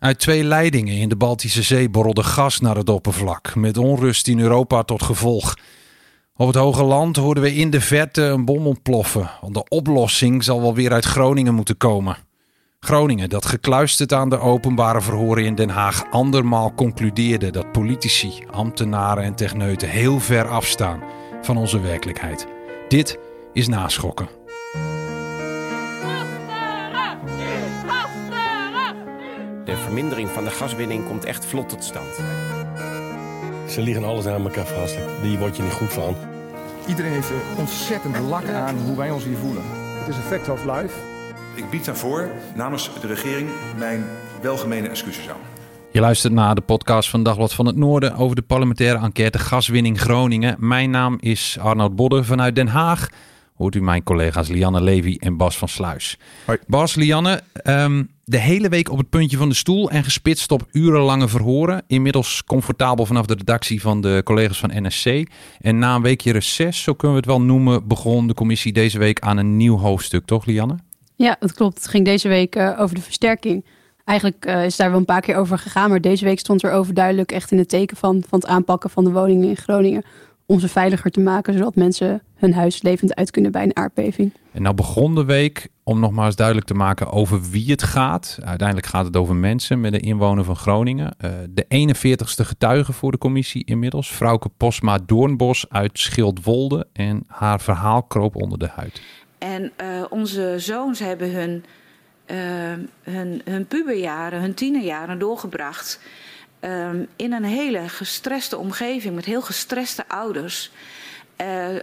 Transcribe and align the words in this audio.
Uit 0.00 0.18
twee 0.18 0.44
leidingen 0.44 0.94
in 0.94 1.08
de 1.08 1.16
Baltische 1.16 1.62
Zee 1.62 1.90
borrelde 1.90 2.22
gas 2.22 2.60
naar 2.60 2.76
het 2.76 2.88
oppervlak, 2.88 3.54
met 3.54 3.76
onrust 3.76 4.28
in 4.28 4.40
Europa 4.40 4.82
tot 4.82 5.02
gevolg. 5.02 5.54
Op 6.36 6.46
het 6.46 6.56
hoge 6.56 6.82
land 6.82 7.16
hoorden 7.16 7.42
we 7.42 7.54
in 7.54 7.70
de 7.70 7.80
verte 7.80 8.22
een 8.22 8.44
bom 8.44 8.66
ontploffen. 8.66 9.30
Want 9.40 9.54
de 9.54 9.68
oplossing 9.68 10.44
zal 10.44 10.60
wel 10.60 10.74
weer 10.74 10.92
uit 10.92 11.04
Groningen 11.04 11.54
moeten 11.54 11.76
komen. 11.76 12.16
Groningen, 12.78 13.28
dat 13.28 13.46
gekluisterd 13.46 14.12
aan 14.12 14.28
de 14.28 14.38
openbare 14.38 15.00
verhoren 15.00 15.44
in 15.44 15.54
Den 15.54 15.70
Haag 15.70 16.04
andermaal 16.10 16.74
concludeerde 16.74 17.50
dat 17.50 17.72
politici, 17.72 18.32
ambtenaren 18.50 19.24
en 19.24 19.34
techneuten 19.34 19.88
heel 19.88 20.20
ver 20.20 20.48
afstaan 20.48 21.02
van 21.42 21.56
onze 21.56 21.80
werkelijkheid. 21.80 22.46
Dit 22.88 23.18
is 23.52 23.68
naschokken. 23.68 24.39
Vermindering 29.90 30.28
van 30.28 30.44
de 30.44 30.50
gaswinning 30.50 31.06
komt 31.06 31.24
echt 31.24 31.44
vlot 31.44 31.68
tot 31.68 31.84
stand. 31.84 32.14
Ze 33.68 33.80
liggen 33.80 34.04
alles 34.04 34.26
aan 34.26 34.42
elkaar 34.42 34.66
vast. 34.66 34.98
Die 35.22 35.38
word 35.38 35.56
je 35.56 35.62
niet 35.62 35.72
goed 35.72 35.92
van. 35.92 36.14
Iedereen 36.86 37.12
heeft 37.12 37.30
er 37.30 37.58
ontzettend 37.58 38.18
lak 38.18 38.48
aan 38.48 38.76
hoe 38.76 38.96
wij 38.96 39.10
ons 39.10 39.24
hier 39.24 39.36
voelen. 39.36 39.62
Het 39.98 40.08
is 40.08 40.16
een 40.16 40.22
fact 40.22 40.48
of 40.48 40.64
life. 40.64 40.94
Ik 41.54 41.70
bied 41.70 41.84
daarvoor 41.84 42.30
namens 42.54 42.90
de 43.00 43.06
regering 43.06 43.48
mijn 43.78 44.04
welgemene 44.42 44.88
excuses 44.88 45.28
aan. 45.28 45.40
Je 45.90 46.00
luistert 46.00 46.32
naar 46.32 46.54
de 46.54 46.60
podcast 46.60 47.10
van 47.10 47.22
Dagblad 47.22 47.52
van 47.52 47.66
het 47.66 47.76
Noorden 47.76 48.14
over 48.14 48.36
de 48.36 48.42
parlementaire 48.42 48.98
enquête 48.98 49.38
gaswinning 49.38 50.00
Groningen. 50.00 50.56
Mijn 50.58 50.90
naam 50.90 51.16
is 51.20 51.56
Arnoud 51.60 51.96
Bodde 51.96 52.24
vanuit 52.24 52.54
Den 52.54 52.68
Haag. 52.68 53.08
Hoort 53.60 53.74
u 53.74 53.82
mijn 53.82 54.02
collega's 54.02 54.48
Lianne 54.48 54.82
Levy 54.82 55.16
en 55.18 55.36
Bas 55.36 55.58
van 55.58 55.68
Sluis. 55.68 56.18
Hoi. 56.44 56.58
Bas, 56.66 56.94
Lianne, 56.94 57.42
ehm, 57.52 58.04
de 58.24 58.38
hele 58.38 58.68
week 58.68 58.90
op 58.90 58.98
het 58.98 59.08
puntje 59.08 59.36
van 59.36 59.48
de 59.48 59.54
stoel 59.54 59.90
en 59.90 60.04
gespitst 60.04 60.52
op 60.52 60.66
urenlange 60.72 61.28
verhoren. 61.28 61.82
Inmiddels 61.86 62.44
comfortabel 62.44 63.06
vanaf 63.06 63.26
de 63.26 63.34
redactie 63.34 63.80
van 63.80 64.00
de 64.00 64.20
collega's 64.24 64.58
van 64.58 64.70
NSC. 64.74 65.06
En 65.58 65.78
na 65.78 65.94
een 65.94 66.02
weekje 66.02 66.32
reces, 66.32 66.82
zo 66.82 66.94
kunnen 66.94 67.16
we 67.16 67.22
het 67.22 67.30
wel 67.30 67.40
noemen, 67.42 67.88
begon 67.88 68.26
de 68.26 68.34
commissie 68.34 68.72
deze 68.72 68.98
week 68.98 69.20
aan 69.20 69.36
een 69.36 69.56
nieuw 69.56 69.78
hoofdstuk, 69.78 70.26
toch 70.26 70.44
Lianne? 70.44 70.76
Ja, 71.16 71.36
dat 71.40 71.52
klopt. 71.52 71.76
Het 71.76 71.88
ging 71.88 72.04
deze 72.04 72.28
week 72.28 72.56
uh, 72.56 72.80
over 72.80 72.94
de 72.94 73.02
versterking. 73.02 73.64
Eigenlijk 74.04 74.46
uh, 74.46 74.64
is 74.64 74.76
daar 74.76 74.90
wel 74.90 74.98
een 74.98 75.04
paar 75.04 75.20
keer 75.20 75.36
over 75.36 75.58
gegaan, 75.58 75.90
maar 75.90 76.00
deze 76.00 76.24
week 76.24 76.38
stond 76.38 76.62
er 76.62 76.72
overduidelijk 76.72 77.32
echt 77.32 77.50
in 77.50 77.58
het 77.58 77.68
teken 77.68 77.96
van, 77.96 78.22
van 78.28 78.38
het 78.38 78.48
aanpakken 78.48 78.90
van 78.90 79.04
de 79.04 79.10
woningen 79.10 79.48
in 79.48 79.56
Groningen. 79.56 80.04
Om 80.50 80.60
ze 80.60 80.68
veiliger 80.68 81.10
te 81.10 81.20
maken, 81.20 81.52
zodat 81.52 81.74
mensen 81.74 82.22
hun 82.34 82.54
huis 82.54 82.82
levend 82.82 83.14
uit 83.14 83.30
kunnen 83.30 83.52
bij 83.52 83.62
een 83.62 83.76
aardbeving. 83.76 84.32
En 84.52 84.62
nou 84.62 84.74
begon 84.74 85.14
de 85.14 85.24
week 85.24 85.68
om 85.84 86.00
nog 86.00 86.10
maar 86.10 86.26
eens 86.26 86.36
duidelijk 86.36 86.66
te 86.66 86.74
maken 86.74 87.12
over 87.12 87.50
wie 87.50 87.70
het 87.70 87.82
gaat. 87.82 88.38
Uiteindelijk 88.44 88.86
gaat 88.86 89.04
het 89.04 89.16
over 89.16 89.34
mensen 89.34 89.80
met 89.80 89.92
een 89.92 90.00
inwoner 90.00 90.44
van 90.44 90.56
Groningen. 90.56 91.14
Uh, 91.24 91.30
de 91.50 91.64
41ste 91.88 92.46
getuige 92.46 92.92
voor 92.92 93.10
de 93.10 93.18
commissie 93.18 93.64
inmiddels. 93.64 94.12
Vrouwke 94.12 94.48
Posma 94.56 94.98
Doornbos 95.06 95.66
uit 95.68 95.98
Schildwolde. 95.98 96.86
En 96.92 97.24
haar 97.26 97.60
verhaal 97.60 98.02
kroop 98.02 98.36
onder 98.36 98.58
de 98.58 98.68
huid. 98.74 99.02
En 99.38 99.62
uh, 99.62 100.04
onze 100.08 100.54
zoons 100.56 100.98
hebben 100.98 101.32
hun, 101.32 101.64
uh, 102.26 102.36
hun, 103.02 103.42
hun 103.44 103.66
puberjaren, 103.66 104.40
hun 104.40 104.54
tienerjaren 104.54 105.18
doorgebracht. 105.18 106.00
Um, 106.60 107.08
in 107.16 107.32
een 107.32 107.44
hele 107.44 107.88
gestreste 107.88 108.56
omgeving 108.56 109.14
met 109.14 109.24
heel 109.24 109.42
gestreste 109.42 110.08
ouders. 110.08 110.70
Uh, 111.40 111.74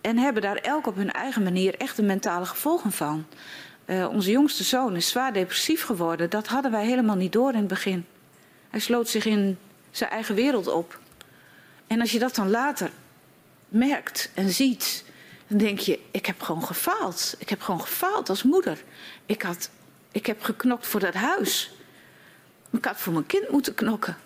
en 0.00 0.18
hebben 0.18 0.42
daar 0.42 0.56
elk 0.56 0.86
op 0.86 0.96
hun 0.96 1.12
eigen 1.12 1.42
manier 1.42 1.74
echt 1.74 1.96
de 1.96 2.02
mentale 2.02 2.46
gevolgen 2.46 2.92
van. 2.92 3.26
Uh, 3.86 4.08
onze 4.08 4.30
jongste 4.30 4.64
zoon 4.64 4.96
is 4.96 5.08
zwaar 5.08 5.32
depressief 5.32 5.82
geworden. 5.82 6.30
Dat 6.30 6.46
hadden 6.46 6.70
wij 6.70 6.86
helemaal 6.86 7.16
niet 7.16 7.32
door 7.32 7.52
in 7.52 7.58
het 7.58 7.66
begin. 7.66 8.06
Hij 8.70 8.80
sloot 8.80 9.08
zich 9.08 9.24
in 9.24 9.58
zijn 9.90 10.10
eigen 10.10 10.34
wereld 10.34 10.66
op. 10.66 10.98
En 11.86 12.00
als 12.00 12.12
je 12.12 12.18
dat 12.18 12.34
dan 12.34 12.50
later 12.50 12.90
merkt 13.68 14.30
en 14.34 14.50
ziet, 14.50 15.04
dan 15.46 15.58
denk 15.58 15.78
je: 15.78 16.00
ik 16.10 16.26
heb 16.26 16.40
gewoon 16.40 16.64
gefaald. 16.64 17.34
Ik 17.38 17.48
heb 17.48 17.60
gewoon 17.60 17.80
gefaald 17.80 18.28
als 18.28 18.42
moeder. 18.42 18.82
Ik, 19.26 19.42
had, 19.42 19.70
ik 20.12 20.26
heb 20.26 20.42
geknokt 20.42 20.86
voor 20.86 21.00
dat 21.00 21.14
huis. 21.14 21.75
Ik 22.76 22.84
had 22.84 22.96
voor 22.96 23.12
mijn 23.12 23.26
kind 23.26 23.50
moeten 23.50 23.74
knokken. 23.74 24.16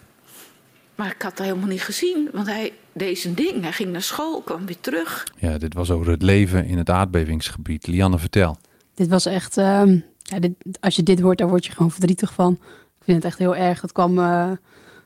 Maar 0.94 1.11
ik 1.11 1.22
had 1.22 1.37
dat 1.37 1.47
helemaal 1.47 1.69
niet 1.69 1.83
gezien, 1.83 2.28
want 2.33 2.47
hij 2.47 2.72
deed 2.93 3.19
zijn 3.19 3.34
ding. 3.34 3.62
Hij 3.62 3.72
ging 3.72 3.93
naar 3.93 4.03
school, 4.03 4.41
kwam 4.41 4.66
weer 4.66 4.81
terug. 4.81 5.27
Ja, 5.38 5.59
dit 5.59 5.75
was 5.75 5.91
over 5.91 6.11
het 6.11 6.22
leven 6.22 6.66
in 6.66 6.78
het 6.78 6.91
aardbevingsgebied. 6.91 7.87
Lianne, 7.87 8.19
vertel. 8.19 8.56
Dit 8.94 9.09
was 9.09 9.27
echt, 9.27 9.59
uh, 9.59 9.83
ja, 10.19 10.39
dit, 10.39 10.53
als 10.81 10.97
je 10.97 11.03
dit 11.03 11.21
hoort, 11.21 11.39
daar 11.39 11.49
word 11.49 11.66
je 11.66 11.72
gewoon 11.72 11.91
verdrietig 11.91 12.33
van. 12.33 12.53
Ik 12.99 13.05
vind 13.05 13.16
het 13.16 13.27
echt 13.27 13.39
heel 13.39 13.56
erg. 13.56 13.81
Het 13.81 13.93
kwam, 13.93 14.19
uh, 14.19 14.49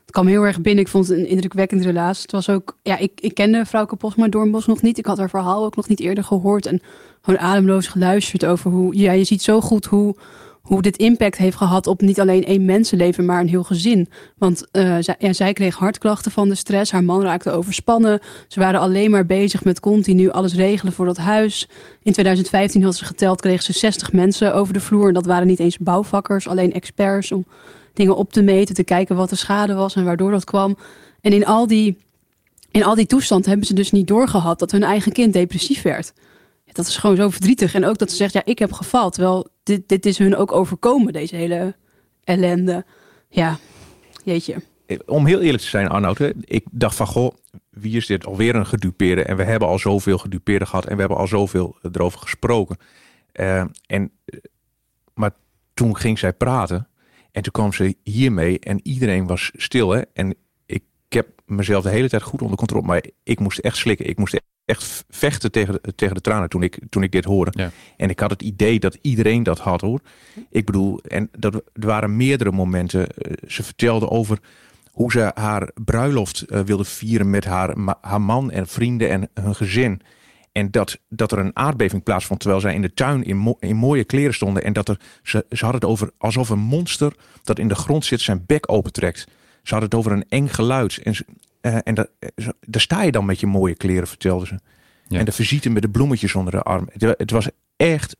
het 0.01 0.11
kwam 0.11 0.27
heel 0.27 0.43
erg 0.43 0.61
binnen. 0.61 0.83
Ik 0.83 0.89
vond 0.89 1.07
het 1.07 1.17
een 1.17 1.27
indrukwekkende 1.27 1.83
relatie. 1.83 2.21
Het 2.21 2.31
was 2.31 2.49
ook, 2.49 2.77
ja, 2.81 2.97
ik, 2.97 3.11
ik 3.21 3.33
kende 3.33 3.65
vrouwke 3.65 3.95
Posma 3.95 4.27
Doornbos 4.27 4.65
nog 4.65 4.81
niet. 4.81 4.97
Ik 4.97 5.05
had 5.05 5.17
haar 5.17 5.29
verhaal 5.29 5.65
ook 5.65 5.75
nog 5.75 5.87
niet 5.87 5.99
eerder 5.99 6.23
gehoord. 6.23 6.65
En 6.65 6.81
gewoon 7.21 7.39
ademloos 7.39 7.87
geluisterd 7.87 8.45
over 8.45 8.71
hoe, 8.71 8.97
ja, 8.97 9.11
je 9.11 9.23
ziet 9.23 9.41
zo 9.41 9.61
goed 9.61 9.85
hoe 9.85 10.15
hoe 10.65 10.81
dit 10.81 10.97
impact 10.97 11.37
heeft 11.37 11.57
gehad 11.57 11.87
op 11.87 12.01
niet 12.01 12.19
alleen 12.19 12.45
één 12.45 12.65
mensenleven, 12.65 13.25
maar 13.25 13.41
een 13.41 13.47
heel 13.47 13.63
gezin. 13.63 14.09
Want 14.37 14.65
uh, 14.71 14.97
zij, 14.99 15.33
zij 15.33 15.53
kreeg 15.53 15.75
hartklachten 15.75 16.31
van 16.31 16.49
de 16.49 16.55
stress. 16.55 16.91
Haar 16.91 17.03
man 17.03 17.21
raakte 17.21 17.51
overspannen. 17.51 18.19
Ze 18.47 18.59
waren 18.59 18.79
alleen 18.79 19.11
maar 19.11 19.25
bezig 19.25 19.63
met 19.63 19.79
continu 19.79 20.29
alles 20.29 20.53
regelen 20.53 20.93
voor 20.93 21.05
dat 21.05 21.17
huis. 21.17 21.69
In 22.03 22.13
2015 22.13 22.83
had 22.83 22.95
ze 22.95 23.05
geteld, 23.05 23.41
kreeg 23.41 23.61
ze 23.61 23.73
60 23.73 24.11
mensen 24.11 24.55
over 24.55 24.73
de 24.73 24.79
vloer. 24.79 25.07
En 25.07 25.13
dat 25.13 25.25
waren 25.25 25.47
niet 25.47 25.59
eens 25.59 25.77
bouwvakkers, 25.77 26.47
alleen 26.47 26.73
experts 26.73 27.31
om 27.31 27.45
dingen 27.93 28.15
op 28.15 28.33
te 28.33 28.41
meten, 28.41 28.75
te 28.75 28.83
kijken 28.83 29.15
wat 29.15 29.29
de 29.29 29.35
schade 29.35 29.73
was 29.73 29.95
en 29.95 30.05
waardoor 30.05 30.31
dat 30.31 30.43
kwam. 30.43 30.77
En 31.21 31.33
in 31.33 31.45
al 31.45 31.67
die, 31.67 31.97
in 32.71 32.83
al 32.83 32.95
die 32.95 33.05
toestand 33.07 33.45
hebben 33.45 33.67
ze 33.67 33.73
dus 33.73 33.91
niet 33.91 34.07
doorgehad 34.07 34.59
dat 34.59 34.71
hun 34.71 34.83
eigen 34.83 35.11
kind 35.11 35.33
depressief 35.33 35.81
werd 35.81 36.13
dat 36.75 36.87
is 36.87 36.97
gewoon 36.97 37.15
zo 37.15 37.29
verdrietig. 37.29 37.73
En 37.73 37.85
ook 37.85 37.97
dat 37.97 38.09
ze 38.09 38.15
zegt, 38.15 38.33
ja, 38.33 38.41
ik 38.45 38.59
heb 38.59 38.71
gefaald. 38.71 39.13
Terwijl 39.13 39.47
dit, 39.65 40.05
is 40.05 40.17
hun 40.17 40.35
ook 40.35 40.51
overkomen, 40.51 41.13
deze 41.13 41.35
hele 41.35 41.75
ellende. 42.23 42.85
Ja, 43.29 43.57
jeetje. 44.23 44.61
Om 45.05 45.25
heel 45.25 45.41
eerlijk 45.41 45.63
te 45.63 45.69
zijn, 45.69 45.87
Arnoud, 45.87 46.19
ik 46.41 46.65
dacht 46.71 46.95
van, 46.95 47.07
goh, 47.07 47.35
wie 47.69 47.95
is 47.95 48.05
dit 48.05 48.25
alweer 48.25 48.55
een 48.55 48.65
gedupeerde? 48.65 49.23
En 49.23 49.37
we 49.37 49.43
hebben 49.43 49.67
al 49.67 49.79
zoveel 49.79 50.17
gedupeerden 50.17 50.67
gehad 50.67 50.85
en 50.85 50.93
we 50.93 50.99
hebben 50.99 51.17
al 51.17 51.27
zoveel 51.27 51.77
erover 51.91 52.19
gesproken. 52.19 52.77
Uh, 53.33 53.63
en, 53.85 54.11
maar 55.13 55.31
toen 55.73 55.97
ging 55.97 56.19
zij 56.19 56.33
praten 56.33 56.87
en 57.31 57.41
toen 57.41 57.51
kwam 57.51 57.73
ze 57.73 57.95
hiermee 58.03 58.59
en 58.59 58.79
iedereen 58.83 59.27
was 59.27 59.51
stil. 59.53 59.89
Hè? 59.89 60.01
En 60.13 60.35
ik 60.65 60.83
heb 61.09 61.27
mezelf 61.45 61.83
de 61.83 61.89
hele 61.89 62.09
tijd 62.09 62.21
goed 62.21 62.41
onder 62.41 62.57
controle, 62.57 62.85
maar 62.85 63.05
ik 63.23 63.39
moest 63.39 63.59
echt 63.59 63.77
slikken. 63.77 64.07
Ik 64.09 64.17
moest 64.17 64.41
echt 64.65 65.05
vechten 65.09 65.51
tegen, 65.51 65.81
tegen 65.95 66.15
de 66.15 66.21
tranen 66.21 66.49
toen 66.49 66.63
ik, 66.63 66.79
toen 66.89 67.03
ik 67.03 67.11
dit 67.11 67.25
hoorde. 67.25 67.51
Ja. 67.55 67.71
En 67.97 68.09
ik 68.09 68.19
had 68.19 68.29
het 68.29 68.41
idee 68.41 68.79
dat 68.79 68.97
iedereen 69.01 69.43
dat 69.43 69.59
had 69.59 69.81
hoor. 69.81 69.99
Ik 70.49 70.65
bedoel, 70.65 70.99
en 71.07 71.29
dat, 71.39 71.53
er 71.53 71.61
waren 71.73 72.17
meerdere 72.17 72.51
momenten. 72.51 73.07
Ze 73.47 73.63
vertelde 73.63 74.09
over 74.09 74.39
hoe 74.91 75.11
ze 75.11 75.31
haar 75.33 75.71
bruiloft 75.83 76.45
uh, 76.47 76.59
wilde 76.59 76.83
vieren 76.83 77.29
met 77.29 77.45
haar, 77.45 77.75
haar 78.01 78.21
man 78.21 78.51
en 78.51 78.67
vrienden 78.67 79.09
en 79.09 79.29
hun 79.33 79.55
gezin. 79.55 80.01
En 80.51 80.71
dat, 80.71 80.99
dat 81.09 81.31
er 81.31 81.39
een 81.39 81.55
aardbeving 81.55 82.03
plaatsvond 82.03 82.39
terwijl 82.39 82.61
zij 82.61 82.73
in 82.73 82.81
de 82.81 82.93
tuin 82.93 83.23
in, 83.23 83.37
mo 83.37 83.57
in 83.59 83.75
mooie 83.75 84.03
kleren 84.03 84.33
stonden. 84.33 84.63
En 84.63 84.73
dat 84.73 84.89
er, 84.89 84.99
ze, 85.23 85.45
ze 85.49 85.63
hadden 85.63 85.81
het 85.81 85.89
over 85.89 86.11
alsof 86.17 86.49
een 86.49 86.59
monster 86.59 87.13
dat 87.43 87.59
in 87.59 87.67
de 87.67 87.75
grond 87.75 88.05
zit 88.05 88.21
zijn 88.21 88.43
bek 88.45 88.71
opentrekt. 88.71 89.19
Ze 89.63 89.73
hadden 89.73 89.89
het 89.89 89.99
over 89.99 90.11
een 90.11 90.25
eng 90.29 90.47
geluid. 90.47 90.97
En 91.03 91.15
uh, 91.65 91.77
en 91.83 91.93
da, 91.93 92.07
daar 92.59 92.81
sta 92.81 93.03
je 93.03 93.11
dan 93.11 93.25
met 93.25 93.39
je 93.39 93.47
mooie 93.47 93.75
kleren, 93.75 94.07
vertelde 94.07 94.45
ze. 94.45 94.59
Ja. 95.07 95.19
En 95.19 95.25
de 95.25 95.31
visite 95.31 95.69
met 95.69 95.81
de 95.81 95.89
bloemetjes 95.89 96.35
onder 96.35 96.53
de 96.53 96.61
arm. 96.61 96.89
Het, 96.91 97.17
het, 97.17 97.31
was 97.31 97.49
echt, 97.75 98.17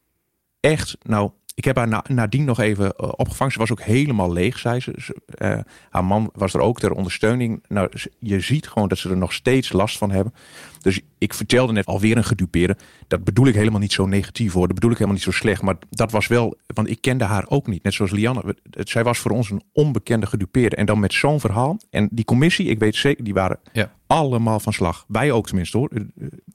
echt, 0.59 0.97
nou, 1.01 1.31
ik 1.55 1.65
heb 1.65 1.75
haar 1.75 1.87
na, 1.87 2.03
nadien 2.07 2.45
nog 2.45 2.59
even 2.59 2.85
uh, 2.85 3.09
opgevangen. 3.15 3.53
Ze 3.53 3.59
was 3.59 3.71
ook 3.71 3.81
helemaal 3.81 4.33
leeg, 4.33 4.59
zei 4.59 4.79
ze. 4.79 4.93
ze 4.97 5.21
uh, 5.37 5.59
haar 5.89 6.05
man 6.05 6.29
was 6.33 6.53
er 6.53 6.59
ook 6.59 6.79
ter 6.79 6.91
ondersteuning. 6.91 7.63
Nou, 7.67 7.89
je 8.19 8.39
ziet 8.39 8.67
gewoon 8.67 8.87
dat 8.87 8.97
ze 8.97 9.09
er 9.09 9.17
nog 9.17 9.33
steeds 9.33 9.71
last 9.71 9.97
van 9.97 10.11
hebben. 10.11 10.33
Dus 10.81 11.01
ik 11.17 11.33
vertelde 11.33 11.73
net 11.73 11.85
alweer 11.85 12.17
een 12.17 12.23
gedupeerde. 12.23 12.77
Dat 13.07 13.23
bedoel 13.23 13.47
ik 13.47 13.55
helemaal 13.55 13.79
niet 13.79 13.91
zo 13.91 14.05
negatief 14.05 14.53
hoor. 14.53 14.65
Dat 14.65 14.75
bedoel 14.75 14.91
ik 14.91 14.97
helemaal 14.97 15.17
niet 15.17 15.33
zo 15.33 15.39
slecht. 15.39 15.61
Maar 15.61 15.75
dat 15.89 16.11
was 16.11 16.27
wel, 16.27 16.57
want 16.73 16.89
ik 16.89 17.01
kende 17.01 17.23
haar 17.23 17.45
ook 17.47 17.67
niet. 17.67 17.83
Net 17.83 17.93
zoals 17.93 18.11
Lianne. 18.11 18.55
Zij 18.69 19.03
was 19.03 19.19
voor 19.19 19.31
ons 19.31 19.49
een 19.49 19.63
onbekende 19.71 20.25
gedupeerde. 20.25 20.75
En 20.75 20.85
dan 20.85 20.99
met 20.99 21.13
zo'n 21.13 21.39
verhaal. 21.39 21.77
En 21.89 22.07
die 22.11 22.25
commissie, 22.25 22.65
ik 22.65 22.79
weet 22.79 22.95
zeker, 22.95 23.23
die 23.23 23.33
waren 23.33 23.59
ja. 23.71 23.91
allemaal 24.07 24.59
van 24.59 24.73
slag. 24.73 25.05
Wij 25.07 25.31
ook 25.31 25.47
tenminste 25.47 25.77
hoor. 25.77 25.89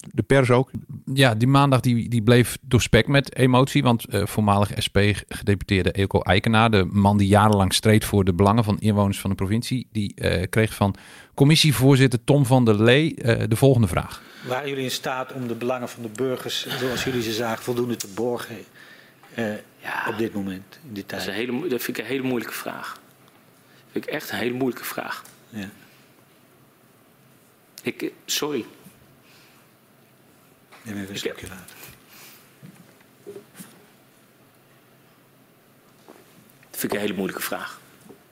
De 0.00 0.22
pers 0.22 0.50
ook. 0.50 0.70
Ja, 1.14 1.34
die 1.34 1.48
maandag 1.48 1.80
die, 1.80 2.08
die 2.08 2.22
bleef 2.22 2.58
doorspekt 2.60 3.08
met 3.08 3.36
emotie. 3.36 3.82
Want 3.82 4.14
uh, 4.14 4.26
voormalig 4.26 4.70
SP-gedeputeerde 4.76 5.90
Eelco 5.90 6.20
Eikenaar, 6.20 6.70
de 6.70 6.84
man 6.84 7.16
die 7.16 7.28
jarenlang 7.28 7.74
streed 7.74 8.04
voor 8.04 8.24
de 8.24 8.34
belangen 8.34 8.64
van 8.64 8.78
inwoners 8.78 9.20
van 9.20 9.30
de 9.30 9.36
provincie, 9.36 9.86
die 9.92 10.12
uh, 10.16 10.42
kreeg 10.50 10.74
van 10.74 10.94
commissievoorzitter 11.34 12.24
Tom 12.24 12.46
van 12.46 12.64
der 12.64 12.82
Lee 12.82 13.14
uh, 13.16 13.42
de 13.48 13.56
volgende 13.56 13.86
vraag. 13.86 14.22
Waren 14.46 14.68
jullie 14.68 14.84
in 14.84 14.90
staat 14.90 15.32
om 15.32 15.48
de 15.48 15.54
belangen 15.54 15.88
van 15.88 16.02
de 16.02 16.08
burgers, 16.08 16.66
zoals 16.78 17.04
jullie 17.04 17.22
ze 17.22 17.32
zagen, 17.32 17.62
voldoende 17.62 17.96
te 17.96 18.08
borgen 18.14 18.56
ja, 19.82 20.06
op 20.08 20.18
dit 20.18 20.34
moment, 20.34 20.78
in 20.88 20.94
dit 20.94 21.08
tijd? 21.08 21.24
Dat, 21.24 21.34
is 21.34 21.40
een 21.40 21.46
hele, 21.46 21.68
dat 21.68 21.82
vind 21.82 21.98
ik 21.98 22.04
een 22.04 22.10
hele 22.10 22.26
moeilijke 22.26 22.54
vraag. 22.54 22.92
Dat 22.92 23.92
vind 23.92 24.04
ik 24.04 24.10
echt 24.10 24.30
een 24.30 24.38
hele 24.38 24.54
moeilijke 24.54 24.84
vraag. 24.84 25.22
Ja. 25.48 25.70
Ik, 27.82 28.12
sorry. 28.24 28.64
Neem 30.82 30.96
even 30.96 31.10
een 31.10 31.18
stukje 31.18 31.48
later. 31.48 31.76
Dat 36.70 36.78
vind 36.80 36.92
ik 36.92 36.92
een 36.92 37.04
hele 37.04 37.14
moeilijke 37.14 37.42
vraag. 37.42 37.80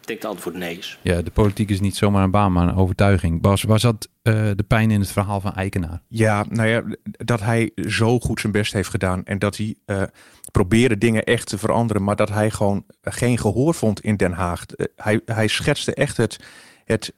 Ik 0.01 0.07
denk 0.07 0.23
dat 0.23 0.39
het 0.39 0.47
antwoord 0.47 0.65
nee 0.65 0.79
is. 0.79 0.99
Ja, 1.03 1.23
de 1.23 1.31
politiek 1.31 1.71
is 1.71 1.81
niet 1.81 1.97
zomaar 1.97 2.25
een 2.25 2.31
baan, 2.31 2.53
maar 2.53 2.69
een 2.69 2.75
overtuiging. 2.75 3.41
Bas, 3.41 3.63
waar 3.63 3.81
zat 3.81 4.09
uh, 4.23 4.51
de 4.55 4.65
pijn 4.67 4.91
in 4.91 5.01
het 5.01 5.11
verhaal 5.11 5.41
van 5.41 5.55
Eikenaar? 5.55 6.03
Ja, 6.09 6.45
nou 6.49 6.69
ja, 6.69 6.83
dat 7.03 7.41
hij 7.41 7.73
zo 7.89 8.19
goed 8.21 8.41
zijn 8.41 8.53
best 8.53 8.73
heeft 8.73 8.89
gedaan. 8.89 9.25
En 9.25 9.39
dat 9.39 9.57
hij 9.57 9.75
uh, 9.87 10.03
probeerde 10.51 10.99
dingen 10.99 11.25
echt 11.25 11.47
te 11.47 11.59
veranderen. 11.59 12.05
Maar 12.05 12.17
dat 12.17 12.29
hij 12.29 12.51
gewoon 12.51 12.85
geen 13.03 13.39
gehoor 13.39 13.75
vond 13.75 14.01
in 14.01 14.17
Den 14.17 14.33
Haag. 14.33 14.65
Uh, 14.77 14.87
hij, 14.97 15.21
hij 15.25 15.49
schetste 15.49 15.95
echt 15.95 16.17
het, 16.17 16.41
het 16.85 17.13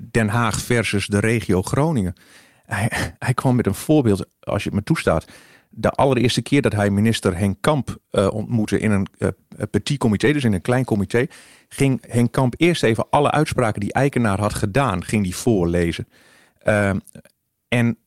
Den 0.00 0.28
Haag 0.28 0.60
versus 0.60 1.06
de 1.06 1.18
regio 1.18 1.62
Groningen. 1.62 2.14
Hij, 3.18 3.34
kwam 3.34 3.56
met 3.56 3.66
een 3.66 3.74
voorbeeld, 3.74 4.26
als 4.40 4.62
je 4.62 4.68
het 4.68 4.78
me 4.78 4.84
toestaat. 4.84 5.24
De 5.68 5.90
allereerste 5.90 6.42
keer 6.42 6.62
dat 6.62 6.72
hij 6.72 6.90
minister 6.90 7.36
Henk 7.36 7.56
Kamp 7.60 7.96
uh, 8.10 8.32
ontmoette 8.32 8.78
in 8.78 8.90
een 8.90 9.06
uh, 9.18 9.28
petit 9.70 9.98
comité, 9.98 10.32
dus 10.32 10.44
in 10.44 10.52
een 10.52 10.60
klein 10.60 10.84
comité, 10.84 11.26
ging 11.68 12.04
Henk 12.08 12.32
Kamp 12.32 12.54
eerst 12.56 12.82
even 12.82 13.06
alle 13.10 13.30
uitspraken 13.30 13.80
die 13.80 13.92
Eikenaar 13.92 14.40
had 14.40 14.54
gedaan, 14.54 15.04
ging 15.04 15.22
die 15.22 15.36
voorlezen. 15.36 16.08
Uh, 16.64 16.90
en 17.68 17.98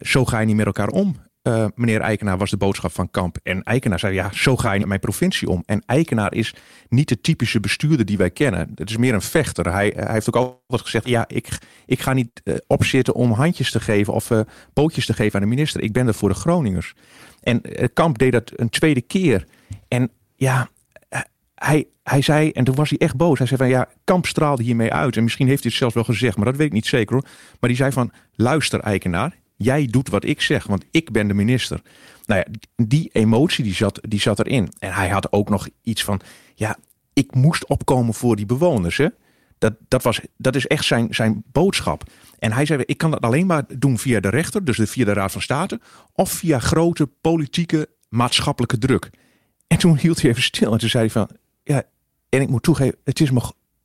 zo 0.00 0.24
ga 0.24 0.38
je 0.38 0.46
niet 0.46 0.56
met 0.56 0.66
elkaar 0.66 0.88
om. 0.88 1.16
Uh, 1.42 1.66
meneer 1.74 2.00
Eikenaar 2.00 2.38
was 2.38 2.50
de 2.50 2.56
boodschap 2.56 2.92
van 2.92 3.10
Kamp. 3.10 3.38
En 3.42 3.62
Eikenaar 3.62 3.98
zei, 3.98 4.14
ja, 4.14 4.32
zo 4.32 4.56
ga 4.56 4.72
je 4.72 4.78
met 4.78 4.88
mijn 4.88 5.00
provincie 5.00 5.48
om. 5.48 5.62
En 5.66 5.82
Eikenaar 5.86 6.34
is 6.34 6.54
niet 6.88 7.08
de 7.08 7.20
typische 7.20 7.60
bestuurder 7.60 8.06
die 8.06 8.16
wij 8.16 8.30
kennen. 8.30 8.72
Het 8.74 8.90
is 8.90 8.96
meer 8.96 9.14
een 9.14 9.22
vechter. 9.22 9.72
Hij, 9.72 9.92
hij 9.96 10.12
heeft 10.12 10.28
ook 10.28 10.36
altijd 10.36 10.82
gezegd, 10.82 11.08
ja, 11.08 11.24
ik, 11.28 11.58
ik 11.86 12.00
ga 12.00 12.12
niet 12.12 12.40
uh, 12.44 12.54
opzitten 12.66 13.14
om 13.14 13.32
handjes 13.32 13.70
te 13.70 13.80
geven 13.80 14.12
of 14.12 14.30
pootjes 14.72 15.06
te 15.06 15.12
geven 15.12 15.34
aan 15.34 15.40
de 15.40 15.54
minister. 15.54 15.82
Ik 15.82 15.92
ben 15.92 16.06
er 16.06 16.14
voor 16.14 16.28
de 16.28 16.34
Groningers. 16.34 16.94
En 17.40 17.62
Kamp 17.92 18.18
deed 18.18 18.32
dat 18.32 18.52
een 18.56 18.70
tweede 18.70 19.02
keer. 19.02 19.46
En 19.88 20.10
ja, 20.36 20.68
hij, 21.54 21.86
hij 22.02 22.22
zei, 22.22 22.50
en 22.50 22.64
toen 22.64 22.74
was 22.74 22.90
hij 22.90 22.98
echt 22.98 23.16
boos. 23.16 23.38
Hij 23.38 23.46
zei 23.46 23.60
van, 23.60 23.68
ja, 23.68 23.88
Kamp 24.04 24.26
straalde 24.26 24.62
hiermee 24.62 24.92
uit. 24.92 25.16
En 25.16 25.22
misschien 25.22 25.46
heeft 25.46 25.62
hij 25.62 25.70
het 25.70 25.80
zelfs 25.80 25.94
wel 25.94 26.04
gezegd, 26.04 26.36
maar 26.36 26.46
dat 26.46 26.56
weet 26.56 26.66
ik 26.66 26.72
niet 26.72 26.86
zeker. 26.86 27.24
Maar 27.60 27.68
die 27.70 27.76
zei 27.76 27.92
van, 27.92 28.12
luister 28.34 28.80
Eikenaar, 28.80 29.38
Jij 29.62 29.86
doet 29.86 30.08
wat 30.08 30.24
ik 30.24 30.40
zeg, 30.40 30.66
want 30.66 30.84
ik 30.90 31.10
ben 31.10 31.28
de 31.28 31.34
minister. 31.34 31.82
Nou 32.26 32.42
ja, 32.46 32.58
die 32.86 33.10
emotie 33.12 33.64
die 33.64 33.74
zat, 33.74 33.98
die 34.08 34.20
zat 34.20 34.38
erin. 34.38 34.68
En 34.78 34.92
hij 34.92 35.08
had 35.08 35.32
ook 35.32 35.48
nog 35.48 35.68
iets 35.82 36.04
van, 36.04 36.20
ja, 36.54 36.76
ik 37.12 37.34
moest 37.34 37.66
opkomen 37.66 38.14
voor 38.14 38.36
die 38.36 38.46
bewoners. 38.46 38.96
Hè? 38.96 39.06
Dat, 39.58 39.74
dat, 39.88 40.02
was, 40.02 40.20
dat 40.36 40.56
is 40.56 40.66
echt 40.66 40.84
zijn, 40.84 41.14
zijn 41.14 41.42
boodschap. 41.52 42.02
En 42.38 42.52
hij 42.52 42.66
zei, 42.66 42.82
ik 42.86 42.98
kan 42.98 43.10
dat 43.10 43.20
alleen 43.20 43.46
maar 43.46 43.64
doen 43.78 43.98
via 43.98 44.20
de 44.20 44.28
rechter, 44.28 44.64
dus 44.64 44.78
via 44.90 45.04
de 45.04 45.12
Raad 45.12 45.32
van 45.32 45.42
State, 45.42 45.80
of 46.12 46.30
via 46.30 46.58
grote 46.58 47.06
politieke 47.20 47.88
maatschappelijke 48.08 48.78
druk. 48.78 49.10
En 49.66 49.78
toen 49.78 49.98
hield 49.98 50.20
hij 50.22 50.30
even 50.30 50.42
stil 50.42 50.72
en 50.72 50.78
toen 50.78 50.88
zei 50.88 51.02
hij 51.02 51.12
van, 51.12 51.30
ja, 51.62 51.82
en 52.28 52.40
ik 52.40 52.48
moet 52.48 52.62
toegeven, 52.62 52.98
het 53.04 53.20
is 53.20 53.30
me, 53.30 53.40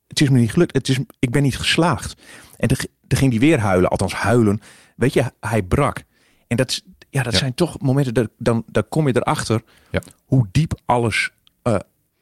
het 0.06 0.20
is 0.20 0.28
me 0.28 0.38
niet 0.38 0.52
gelukt, 0.52 0.74
het 0.74 0.88
is, 0.88 0.98
ik 1.18 1.30
ben 1.30 1.42
niet 1.42 1.56
geslaagd. 1.56 2.14
En 2.56 2.68
toen 2.68 2.78
ging 3.08 3.30
hij 3.30 3.40
weer 3.40 3.58
huilen, 3.58 3.90
althans 3.90 4.14
huilen. 4.14 4.60
Weet 4.96 5.12
je, 5.12 5.32
hij 5.40 5.62
brak. 5.62 6.02
En 6.46 6.56
dat, 6.56 6.82
ja, 7.10 7.22
dat 7.22 7.32
ja. 7.32 7.38
zijn 7.38 7.54
toch 7.54 7.80
momenten, 7.80 8.14
dat, 8.14 8.30
dan, 8.38 8.64
dan 8.66 8.88
kom 8.88 9.06
je 9.06 9.16
erachter 9.16 9.62
ja. 9.90 10.02
hoe 10.24 10.46
diep 10.50 10.80
alles, 10.84 11.30
uh, 11.64 11.76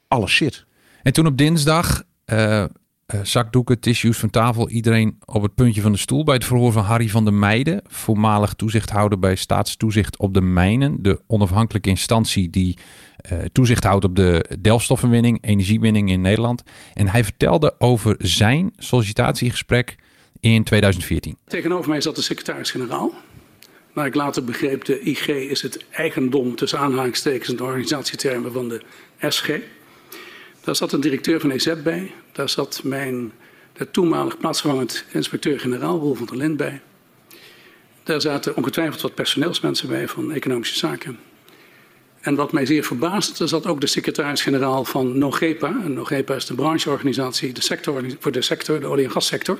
alles 0.07 0.35
zit. 0.35 0.65
En 1.03 1.13
toen 1.13 1.25
op 1.25 1.37
dinsdag, 1.37 2.03
uh, 2.25 2.37
uh, 2.57 2.67
zakdoeken, 3.23 3.79
tissues 3.79 4.17
van 4.17 4.29
tafel, 4.29 4.69
iedereen 4.69 5.17
op 5.25 5.41
het 5.41 5.55
puntje 5.55 5.81
van 5.81 5.91
de 5.91 5.97
stoel 5.97 6.23
bij 6.23 6.35
het 6.35 6.45
verhoor 6.45 6.71
van 6.71 6.83
Harry 6.83 7.09
van 7.09 7.23
der 7.23 7.33
Meijden, 7.33 7.81
voormalig 7.87 8.53
toezichthouder 8.53 9.19
bij 9.19 9.35
Staatstoezicht 9.35 10.17
op 10.17 10.33
de 10.33 10.41
Mijnen, 10.41 11.03
de 11.03 11.21
onafhankelijke 11.27 11.89
instantie 11.89 12.49
die 12.49 12.77
toezicht 13.51 13.83
houdt 13.83 14.05
op 14.05 14.15
de 14.15 14.57
delfstoffenwinning, 14.59 15.37
energiewinning 15.41 16.09
in 16.09 16.21
Nederland. 16.21 16.63
En 16.93 17.07
hij 17.07 17.23
vertelde 17.23 17.75
over 17.77 18.15
zijn 18.17 18.73
sollicitatiegesprek 18.77 19.95
in 20.53 20.63
2014. 20.63 21.37
Tegenover 21.47 21.89
mij 21.89 22.01
zat 22.01 22.15
de 22.15 22.21
secretaris-generaal. 22.21 23.13
Maar 23.93 24.05
ik 24.05 24.15
later 24.15 24.43
begreep, 24.43 24.85
de 24.85 24.99
IG 24.99 25.27
is 25.27 25.61
het 25.61 25.85
eigendom 25.91 26.55
tussen 26.55 26.79
aanhalingstekens 26.79 27.49
en 27.49 27.55
de 27.55 27.63
organisatietermen 27.63 28.51
van 28.51 28.69
de 28.69 28.81
SG. 29.19 29.49
Daar 30.61 30.75
zat 30.75 30.91
een 30.91 31.01
directeur 31.01 31.39
van 31.39 31.51
EZ 31.51 31.73
bij. 31.83 32.11
Daar 32.31 32.49
zat 32.49 32.81
mijn 32.83 33.31
de 33.73 33.91
toenmalig 33.91 34.37
plaatsvervangend 34.37 35.05
inspecteur-generaal 35.11 35.99
Wolf 35.99 36.17
van 36.17 36.27
der 36.27 36.37
Lind 36.37 36.57
bij. 36.57 36.81
Daar 38.03 38.21
zaten 38.21 38.55
ongetwijfeld 38.55 39.01
wat 39.01 39.15
personeelsmensen 39.15 39.87
bij 39.87 40.07
van 40.07 40.31
economische 40.31 40.77
zaken. 40.77 41.19
En 42.21 42.35
wat 42.35 42.51
mij 42.51 42.65
zeer 42.65 42.83
verbaasde, 42.83 43.43
er 43.43 43.49
zat 43.49 43.67
ook 43.67 43.81
de 43.81 43.87
secretaris-generaal 43.87 44.85
van 44.85 45.17
NOGEPA. 45.17 45.81
En 45.83 45.93
NOGEPA 45.93 46.35
is 46.35 46.45
de 46.45 46.55
brancheorganisatie 46.55 47.53
de 47.53 47.61
sector, 47.61 48.03
voor 48.19 48.31
de 48.31 48.41
sector, 48.41 48.79
de 48.79 48.85
olie- 48.85 49.03
en 49.03 49.11
gassector. 49.11 49.59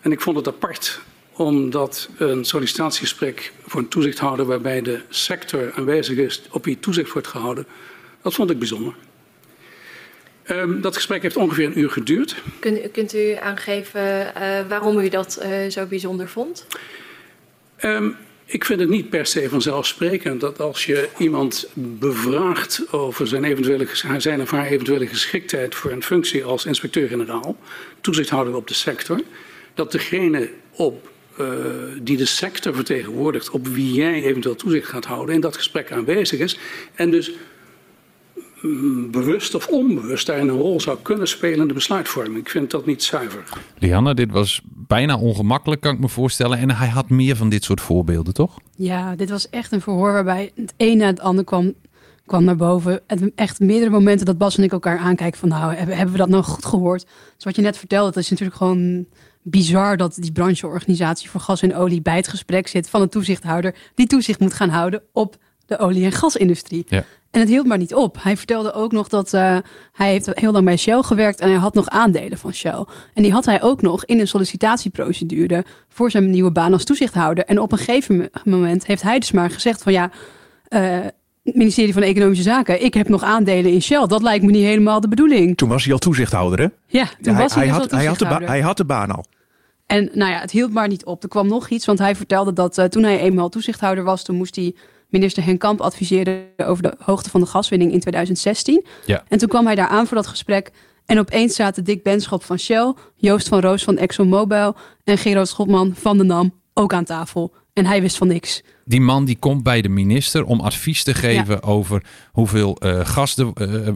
En 0.00 0.12
ik 0.12 0.20
vond 0.20 0.36
het 0.36 0.48
apart 0.48 1.00
omdat 1.32 2.08
een 2.16 2.44
sollicitatiegesprek 2.44 3.52
voor 3.66 3.80
een 3.80 3.88
toezichthouder 3.88 4.46
waarbij 4.46 4.82
de 4.82 5.00
sector 5.08 5.72
aanwezig 5.74 6.18
is 6.18 6.42
op 6.50 6.64
wie 6.64 6.78
toezicht 6.80 7.12
wordt 7.12 7.28
gehouden, 7.28 7.66
dat 8.22 8.34
vond 8.34 8.50
ik 8.50 8.58
bijzonder. 8.58 8.94
Um, 10.50 10.80
dat 10.80 10.94
gesprek 10.94 11.22
heeft 11.22 11.36
ongeveer 11.36 11.66
een 11.66 11.78
uur 11.78 11.90
geduurd. 11.90 12.36
Kunt, 12.58 12.90
kunt 12.90 13.14
u 13.14 13.32
aangeven 13.34 14.32
uh, 14.36 14.68
waarom 14.68 14.98
u 14.98 15.08
dat 15.08 15.40
uh, 15.42 15.70
zo 15.70 15.86
bijzonder 15.86 16.28
vond? 16.28 16.66
Um, 17.84 18.16
ik 18.44 18.64
vind 18.64 18.80
het 18.80 18.88
niet 18.88 19.10
per 19.10 19.26
se 19.26 19.48
vanzelfsprekend 19.48 20.40
dat 20.40 20.60
als 20.60 20.86
je 20.86 21.08
iemand 21.18 21.68
bevraagt 21.74 22.92
over 22.92 23.26
zijn, 23.26 23.44
eventuele, 23.44 23.86
zijn 24.18 24.40
of 24.40 24.50
haar 24.50 24.66
eventuele 24.66 25.06
geschiktheid 25.06 25.74
voor 25.74 25.90
een 25.90 26.02
functie 26.02 26.44
als 26.44 26.64
inspecteur-generaal, 26.64 27.56
toezichthouder 28.00 28.54
op 28.54 28.68
de 28.68 28.74
sector, 28.74 29.20
dat 29.74 29.92
degene 29.92 30.50
op, 30.70 31.10
uh, 31.40 31.46
die 32.02 32.16
de 32.16 32.24
sector 32.24 32.74
vertegenwoordigt, 32.74 33.50
op 33.50 33.66
wie 33.66 33.92
jij 33.92 34.22
eventueel 34.22 34.54
toezicht 34.54 34.88
gaat 34.88 35.04
houden, 35.04 35.34
in 35.34 35.40
dat 35.40 35.56
gesprek 35.56 35.92
aanwezig 35.92 36.40
is. 36.40 36.58
En 36.94 37.10
dus 37.10 37.32
mm, 38.60 39.10
bewust 39.10 39.54
of 39.54 39.66
onbewust 39.66 40.26
daarin 40.26 40.48
een 40.48 40.56
rol 40.56 40.80
zou 40.80 40.98
kunnen 41.02 41.28
spelen 41.28 41.60
in 41.60 41.68
de 41.68 41.74
besluitvorming. 41.74 42.36
Ik 42.36 42.50
vind 42.50 42.70
dat 42.70 42.86
niet 42.86 43.02
zuiver. 43.02 43.42
Lianne, 43.78 44.14
dit 44.14 44.30
was 44.30 44.60
bijna 44.64 45.18
ongemakkelijk, 45.18 45.80
kan 45.80 45.94
ik 45.94 46.00
me 46.00 46.08
voorstellen. 46.08 46.58
En 46.58 46.70
hij 46.70 46.88
had 46.88 47.10
meer 47.10 47.36
van 47.36 47.48
dit 47.48 47.64
soort 47.64 47.80
voorbeelden, 47.80 48.34
toch? 48.34 48.58
Ja, 48.74 49.16
dit 49.16 49.30
was 49.30 49.48
echt 49.48 49.72
een 49.72 49.80
verhoor 49.80 50.12
waarbij 50.12 50.52
het 50.54 50.74
een 50.76 50.96
na 50.96 51.06
het 51.06 51.20
ander 51.20 51.44
kwam, 51.44 51.74
kwam 52.26 52.44
naar 52.44 52.56
boven. 52.56 53.00
En 53.06 53.32
echt 53.34 53.60
meerdere 53.60 53.90
momenten 53.90 54.26
dat 54.26 54.38
Bas 54.38 54.56
en 54.56 54.64
ik 54.64 54.72
elkaar 54.72 54.98
aankijken 54.98 55.38
van... 55.38 55.48
nou, 55.48 55.74
hebben, 55.74 55.96
hebben 55.96 56.12
we 56.12 56.20
dat 56.20 56.28
nou 56.28 56.42
goed 56.42 56.64
gehoord? 56.64 57.06
Dus 57.34 57.44
wat 57.44 57.56
je 57.56 57.62
net 57.62 57.78
vertelde, 57.78 58.12
dat 58.12 58.22
is 58.22 58.30
natuurlijk 58.30 58.58
gewoon 58.58 59.06
bizar 59.42 59.96
dat 59.96 60.14
die 60.14 60.32
brancheorganisatie 60.32 61.30
voor 61.30 61.40
gas 61.40 61.62
en 61.62 61.74
olie 61.74 62.02
bij 62.02 62.16
het 62.16 62.28
gesprek 62.28 62.68
zit 62.68 62.90
van 62.90 63.00
een 63.00 63.08
toezichthouder 63.08 63.74
die 63.94 64.06
toezicht 64.06 64.40
moet 64.40 64.54
gaan 64.54 64.68
houden 64.68 65.02
op 65.12 65.36
de 65.66 65.78
olie- 65.78 66.04
en 66.04 66.12
gasindustrie. 66.12 66.84
Ja. 66.88 67.04
En 67.30 67.40
het 67.40 67.48
hield 67.48 67.66
maar 67.66 67.78
niet 67.78 67.94
op. 67.94 68.22
Hij 68.22 68.36
vertelde 68.36 68.72
ook 68.72 68.92
nog 68.92 69.08
dat 69.08 69.32
uh, 69.32 69.56
hij 69.92 70.10
heeft 70.10 70.30
heel 70.34 70.52
lang 70.52 70.64
bij 70.64 70.76
Shell 70.76 71.02
gewerkt 71.02 71.40
en 71.40 71.48
hij 71.48 71.58
had 71.58 71.74
nog 71.74 71.88
aandelen 71.88 72.38
van 72.38 72.54
Shell. 72.54 72.84
En 73.14 73.22
die 73.22 73.32
had 73.32 73.44
hij 73.44 73.62
ook 73.62 73.82
nog 73.82 74.04
in 74.04 74.20
een 74.20 74.28
sollicitatieprocedure 74.28 75.64
voor 75.88 76.10
zijn 76.10 76.30
nieuwe 76.30 76.52
baan 76.52 76.72
als 76.72 76.84
toezichthouder. 76.84 77.44
En 77.44 77.60
op 77.60 77.72
een 77.72 77.78
gegeven 77.78 78.30
moment 78.44 78.86
heeft 78.86 79.02
hij 79.02 79.18
dus 79.18 79.32
maar 79.32 79.50
gezegd 79.50 79.82
van 79.82 79.92
ja, 79.92 80.10
uh, 80.68 80.98
ministerie 81.54 81.92
van 81.92 82.02
Economische 82.02 82.42
Zaken, 82.44 82.84
ik 82.84 82.94
heb 82.94 83.08
nog 83.08 83.22
aandelen 83.22 83.72
in 83.72 83.82
Shell. 83.82 84.06
Dat 84.06 84.22
lijkt 84.22 84.44
me 84.44 84.50
niet 84.50 84.64
helemaal 84.64 85.00
de 85.00 85.08
bedoeling. 85.08 85.56
Toen 85.56 85.68
was 85.68 85.84
hij 85.84 85.92
al 85.92 85.98
toezichthouder, 85.98 86.58
hè? 86.58 86.66
Ja, 86.86 87.04
toen 87.22 87.34
hij, 87.34 87.42
was 87.42 87.54
hij, 87.54 87.62
hij, 87.62 87.72
dus 87.72 87.82
had, 87.82 87.92
al 87.92 87.98
hij, 87.98 88.06
had 88.06 88.18
de 88.18 88.24
ba- 88.24 88.30
toezichthouder. 88.30 88.48
hij 88.48 88.60
had 88.60 88.76
de 88.76 88.84
baan 88.84 89.10
al. 89.10 89.24
En 89.86 90.10
nou 90.12 90.30
ja, 90.30 90.40
het 90.40 90.50
hield 90.50 90.72
maar 90.72 90.88
niet 90.88 91.04
op. 91.04 91.22
Er 91.22 91.28
kwam 91.28 91.46
nog 91.48 91.68
iets, 91.68 91.86
want 91.86 91.98
hij 91.98 92.16
vertelde 92.16 92.52
dat 92.52 92.78
eh, 92.78 92.84
toen 92.84 93.02
hij 93.02 93.20
eenmaal 93.20 93.48
toezichthouder 93.48 94.04
was, 94.04 94.24
toen 94.24 94.36
moest 94.36 94.56
hij 94.56 94.74
minister 95.08 95.44
Henk 95.44 95.60
Kamp 95.60 95.80
adviseren 95.80 96.42
over 96.56 96.82
de 96.82 96.94
hoogte 96.98 97.30
van 97.30 97.40
de 97.40 97.46
gaswinning 97.46 97.92
in 97.92 98.00
2016. 98.00 98.84
Ja. 99.06 99.24
En 99.28 99.38
toen 99.38 99.48
kwam 99.48 99.66
hij 99.66 99.74
daar 99.74 99.88
aan 99.88 100.06
voor 100.06 100.16
dat 100.16 100.26
gesprek. 100.26 100.70
En 101.06 101.18
opeens 101.18 101.54
zaten 101.54 101.84
Dick 101.84 102.02
Benschop 102.02 102.44
van 102.44 102.58
Shell, 102.58 102.94
Joost 103.14 103.48
van 103.48 103.60
Roos 103.60 103.84
van 103.84 103.96
ExxonMobil 103.96 104.76
en 105.04 105.18
Gerard 105.18 105.48
Schotman 105.48 105.92
van 105.94 106.18
de 106.18 106.24
NAM 106.24 106.59
ook 106.74 106.92
aan 106.92 107.04
tafel. 107.04 107.54
En 107.72 107.86
hij 107.86 108.00
wist 108.00 108.16
van 108.16 108.26
niks. 108.26 108.62
Die 108.84 109.00
man 109.00 109.24
die 109.24 109.38
komt 109.38 109.62
bij 109.62 109.82
de 109.82 109.88
minister 109.88 110.44
om 110.44 110.60
advies 110.60 111.02
te 111.02 111.14
geven 111.14 111.62
over 111.62 112.04
hoeveel 112.32 112.76
eh 112.76 113.06
gas 113.06 113.36
eh, 113.36 113.86
eh, 113.88 113.94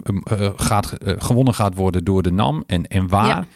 gaat, 0.56 0.92
gewonnen 1.04 1.54
gaat 1.54 1.74
worden 1.74 2.04
door 2.04 2.22
de 2.22 2.32
NAM 2.32 2.64
en, 2.66 2.86
en 2.86 3.08
waar. 3.08 3.26
Ja. 3.26 3.46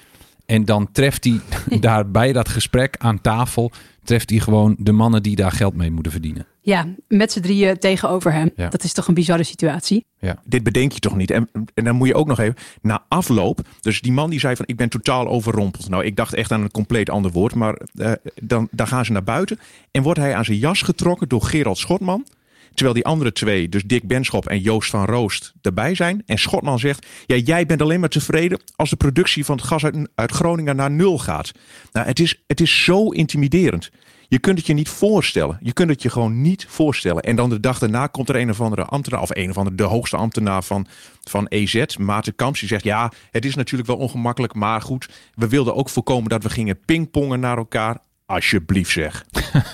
En 0.47 0.65
dan 0.65 0.93
treft 0.93 1.25
hij 1.25 1.41
daar 1.81 2.11
bij 2.11 2.33
dat 2.33 2.49
gesprek 2.49 2.97
aan 2.99 3.21
tafel, 3.21 3.73
treft 4.05 4.31
hij 4.31 4.39
gewoon 4.39 4.77
de 4.79 4.93
mannen 4.93 5.23
die 5.23 5.37
daar 5.37 5.53
geld 5.53 5.75
mee 5.75 5.91
moeten 5.91 6.13
verdienen. 6.13 6.47
Ja, 6.69 6.87
met 7.09 7.33
z'n 7.33 7.41
drieën 7.41 7.79
tegenover 7.79 8.33
hem. 8.33 8.51
Ja. 8.57 8.69
Dat 8.69 8.85
is 8.85 8.93
toch 8.93 9.09
een 9.09 9.15
bizarre 9.15 9.43
situatie? 9.43 10.05
Ja. 10.19 10.43
Dit 10.45 10.63
bedenk 10.63 10.93
je 10.93 10.99
toch 10.99 11.17
niet? 11.17 11.31
En, 11.31 11.49
en 11.75 11.85
dan 11.85 11.97
moet 11.97 12.09
je 12.09 12.15
ook 12.15 12.27
nog 12.27 12.39
even, 12.39 12.57
na 12.83 13.05
afloop, 13.09 13.61
dus 13.81 14.01
die 14.01 14.13
man 14.13 14.31
die 14.31 14.41
zei 14.41 14.57
van 14.57 14.67
ik 14.69 14.77
ben 14.77 14.89
totaal 14.89 15.29
overrompeld. 15.29 15.89
Nou, 15.89 16.05
ik 16.05 16.17
dacht 16.17 16.35
echt 16.35 16.53
aan 16.53 16.63
een 16.63 16.71
compleet 16.71 17.11
ander 17.11 17.31
woord, 17.31 17.55
maar 17.55 17.81
eh, 17.95 18.13
dan, 18.43 18.69
dan 18.71 18.87
gaan 18.87 19.05
ze 19.05 19.13
naar 19.13 19.25
buiten 19.25 19.59
en 19.91 20.03
wordt 20.03 20.19
hij 20.19 20.35
aan 20.35 20.45
zijn 20.45 20.59
jas 20.59 20.83
getrokken 20.83 21.29
door 21.29 21.43
Gerald 21.43 21.79
Schotman. 21.79 22.27
Terwijl 22.75 22.95
die 22.97 23.07
andere 23.07 23.33
twee, 23.33 23.69
dus 23.69 23.83
Dick 23.83 24.07
Benschop 24.07 24.47
en 24.47 24.61
Joost 24.61 24.91
van 24.91 25.05
Roost, 25.05 25.53
erbij 25.63 25.95
zijn. 25.95 26.23
En 26.27 26.39
Schotman 26.39 26.79
zegt, 26.79 27.07
ja, 27.27 27.37
jij 27.37 27.67
bent 27.67 27.83
alleen 27.83 28.01
maar 28.01 28.09
tevreden 28.09 28.61
als 28.77 28.91
de 28.91 28.97
productie 28.97 29.45
van 29.45 29.57
het 29.57 29.67
gas 29.67 29.85
uit, 29.85 30.09
uit 30.15 30.31
Groningen 30.31 30.77
naar 30.77 30.91
nul 30.91 31.19
gaat. 31.19 31.53
Nou, 31.93 32.07
het 32.07 32.21
is, 32.21 32.43
het 32.47 32.61
is 32.61 32.85
zo 32.85 33.09
intimiderend. 33.09 33.91
Je 34.31 34.39
kunt 34.39 34.59
het 34.59 34.67
je 34.67 34.73
niet 34.73 34.89
voorstellen. 34.89 35.59
Je 35.63 35.73
kunt 35.73 35.91
het 35.91 36.03
je 36.03 36.11
gewoon 36.11 36.41
niet 36.41 36.67
voorstellen. 36.69 37.23
En 37.23 37.37
dan 37.37 37.49
de 37.49 37.61
dag 37.61 37.79
daarna 37.79 38.07
komt 38.07 38.29
er 38.29 38.37
een 38.37 38.51
of 38.51 38.61
andere 38.61 38.85
ambtenaar, 38.85 39.21
of 39.21 39.31
een 39.33 39.51
of 39.51 39.57
andere, 39.59 39.77
de 39.77 39.83
hoogste 39.83 40.17
ambtenaar 40.17 40.63
van, 40.63 40.87
van 41.21 41.47
EZ, 41.47 41.97
Maarten 41.97 42.35
Kamps, 42.35 42.61
die 42.61 42.69
zegt: 42.69 42.85
Ja, 42.85 43.13
het 43.31 43.45
is 43.45 43.55
natuurlijk 43.55 43.89
wel 43.89 43.99
ongemakkelijk, 43.99 44.55
maar 44.55 44.83
goed, 44.83 45.09
we 45.35 45.49
wilden 45.49 45.75
ook 45.75 45.89
voorkomen 45.89 46.29
dat 46.29 46.43
we 46.43 46.51
gingen 46.51 46.81
pingpongen 46.85 47.41
naar 47.41 47.57
elkaar. 47.57 47.99
Alsjeblieft 48.27 48.91
zeg. 48.91 49.25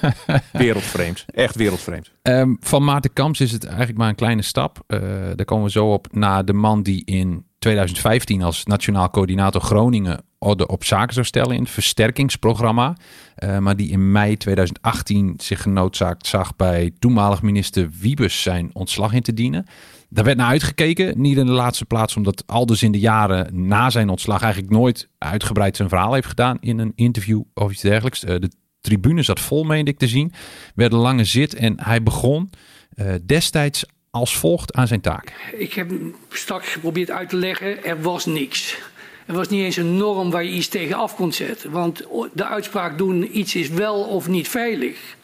wereldvreemd. 0.53 1.25
Echt 1.27 1.55
wereldvreemd. 1.55 2.11
Ehm, 2.23 2.55
van 2.61 2.85
Maarten 2.85 3.13
Kamps 3.13 3.41
is 3.41 3.53
het 3.53 3.65
eigenlijk 3.65 3.99
maar 3.99 4.09
een 4.09 4.15
kleine 4.15 4.43
stap. 4.43 4.83
Eh, 4.87 5.01
daar 5.35 5.45
komen 5.45 5.65
we 5.65 5.71
zo 5.71 5.93
op 5.93 6.07
naar 6.11 6.45
de 6.45 6.53
man 6.53 6.83
die 6.83 7.05
in 7.05 7.47
2015 7.59 8.43
als 8.43 8.65
Nationaal 8.65 9.11
Coördinator 9.11 9.61
Groningen 9.61 10.25
op 10.45 10.85
zaken 10.85 11.15
zou 11.15 11.27
stellen 11.27 11.55
in 11.57 11.63
het 11.63 11.71
versterkingsprogramma. 11.71 12.97
Eh, 13.35 13.59
maar 13.59 13.77
die 13.77 13.91
in 13.91 14.13
mei 14.13 14.37
2018 14.37 15.35
zich 15.37 15.63
genoodzaakt 15.63 16.27
zag 16.27 16.57
bij 16.57 16.91
toenmalig 16.99 17.43
minister 17.43 17.91
Wiebes 18.01 18.43
zijn 18.43 18.71
ontslag 18.73 19.13
in 19.13 19.23
te 19.23 19.35
dienen. 19.35 19.67
Daar 20.09 20.25
werd 20.25 20.37
naar 20.37 20.49
uitgekeken. 20.49 21.21
Niet 21.21 21.37
in 21.37 21.47
de 21.47 21.53
laatste 21.53 21.85
plaats 21.85 22.17
omdat 22.17 22.43
Aldus 22.47 22.83
in 22.83 22.93
de 22.93 22.99
jaren 22.99 23.67
na 23.67 23.91
zijn 23.91 24.09
ontslag 24.09 24.43
eigenlijk 24.43 24.73
nooit 24.73 25.09
uitgebreid 25.19 25.77
zijn 25.77 25.89
verhaal 25.89 26.15
heeft 26.15 26.29
gedaan 26.29 26.57
in 26.61 26.79
een 26.79 26.93
interview 26.95 27.43
of 27.55 27.73
iets 27.73 27.83
dergelijks. 27.83 28.25
Eh, 28.25 28.41
de 28.41 28.51
tribune 28.81 29.23
zat 29.23 29.41
vol, 29.41 29.65
meende 29.65 29.91
ik 29.91 29.99
te 29.99 30.09
zien. 30.09 30.33
Werd 30.75 30.93
een 30.93 30.99
lange 30.99 31.25
zit 31.25 31.55
en 31.55 31.81
hij 31.83 32.03
begon 32.03 32.51
eh, 32.95 33.15
destijds 33.27 33.85
als 34.11 34.37
volgt 34.37 34.75
aan 34.75 34.87
zijn 34.87 35.01
taak. 35.01 35.53
Ik 35.59 35.73
heb 35.73 35.91
straks 36.29 36.69
geprobeerd 36.69 37.11
uit 37.11 37.29
te 37.29 37.37
leggen, 37.37 37.85
er 37.85 38.03
was 38.03 38.27
niks. 38.27 38.79
Er 39.27 39.35
was 39.35 39.49
niet 39.49 39.65
eens 39.65 39.77
een 39.77 39.97
norm 39.97 40.31
waar 40.31 40.45
je 40.45 40.51
iets 40.51 40.69
tegen 40.69 40.97
af 40.97 41.17
kon 41.17 41.33
zetten. 41.33 41.71
Want 41.71 42.03
de 42.33 42.45
uitspraak 42.45 42.99
doen 42.99 43.39
iets 43.39 43.55
is 43.55 43.69
wel 43.69 44.01
of 44.01 44.29
niet 44.29 44.49
veilig. 44.49 45.17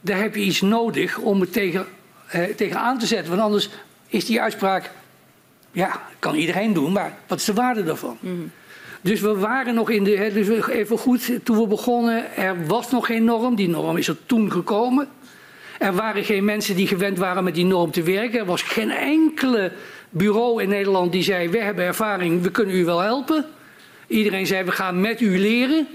Daar 0.00 0.18
heb 0.18 0.34
je 0.34 0.40
iets 0.40 0.60
nodig 0.60 1.18
om 1.18 1.40
het 1.40 1.52
tegen, 1.52 1.86
eh, 2.26 2.42
tegen 2.42 2.78
aan 2.78 2.98
te 2.98 3.06
zetten. 3.06 3.28
Want 3.28 3.42
anders 3.42 3.68
is 4.06 4.24
die 4.24 4.40
uitspraak, 4.40 4.90
ja, 5.72 6.02
kan 6.18 6.34
iedereen 6.34 6.72
doen, 6.72 6.92
maar 6.92 7.18
wat 7.26 7.38
is 7.38 7.44
de 7.44 7.54
waarde 7.54 7.84
daarvan? 7.84 8.18
Dus 9.00 9.20
we 9.20 9.34
waren 9.34 9.74
nog 9.74 9.90
in 9.90 10.04
de, 10.04 10.16
hè, 10.16 10.32
dus 10.32 10.68
even 10.68 10.98
goed, 10.98 11.38
toen 11.42 11.58
we 11.58 11.66
begonnen, 11.66 12.36
er 12.36 12.66
was 12.66 12.90
nog 12.90 13.06
geen 13.06 13.24
norm. 13.24 13.54
Die 13.54 13.68
norm 13.68 13.96
is 13.96 14.08
er 14.08 14.16
toen 14.26 14.52
gekomen. 14.52 15.08
Er 15.78 15.94
waren 15.94 16.24
geen 16.24 16.44
mensen 16.44 16.76
die 16.76 16.86
gewend 16.86 17.18
waren 17.18 17.44
met 17.44 17.54
die 17.54 17.64
norm 17.64 17.90
te 17.90 18.02
werken. 18.02 18.38
Er 18.38 18.44
was 18.44 18.62
geen 18.62 18.90
enkele 18.90 19.72
bureau 20.14 20.62
in 20.62 20.68
Nederland 20.68 21.12
die 21.12 21.22
zei: 21.22 21.48
We 21.48 21.58
hebben 21.58 21.84
ervaring, 21.84 22.42
we 22.42 22.50
kunnen 22.50 22.74
u 22.74 22.84
wel 22.84 23.00
helpen. 23.00 23.44
Iedereen 24.06 24.46
zei: 24.46 24.64
We 24.64 24.72
gaan 24.72 25.00
met 25.00 25.20
u 25.20 25.38
leren. 25.38 25.86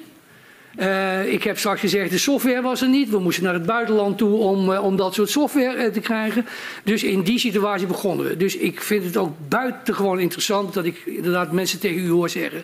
Eh, 0.76 1.34
ik 1.34 1.44
heb 1.44 1.58
straks 1.58 1.80
gezegd: 1.80 2.12
de 2.12 2.18
software 2.18 2.62
was 2.62 2.82
er 2.82 2.90
niet. 2.90 3.10
We 3.10 3.20
moesten 3.20 3.44
naar 3.44 3.54
het 3.54 3.66
buitenland 3.66 4.18
toe 4.18 4.38
om, 4.38 4.74
eh, 4.74 4.84
om 4.84 4.96
dat 4.96 5.14
soort 5.14 5.30
software 5.30 5.78
eh, 5.78 5.92
te 5.92 6.00
krijgen. 6.00 6.46
Dus 6.84 7.04
in 7.04 7.22
die 7.22 7.40
situatie 7.40 7.88
begonnen 7.88 8.26
we. 8.26 8.38
Dus 8.38 8.56
ik 8.58 8.82
vind 8.82 9.04
het 9.04 9.18
ook 9.18 9.34
buitengewoon 9.48 10.20
interessant 10.20 10.74
dat 10.74 10.86
ik 10.86 11.02
inderdaad 11.06 11.52
mensen 11.52 11.80
tegen 11.80 12.06
u 12.06 12.10
hoor 12.10 12.30
zeggen: 12.30 12.64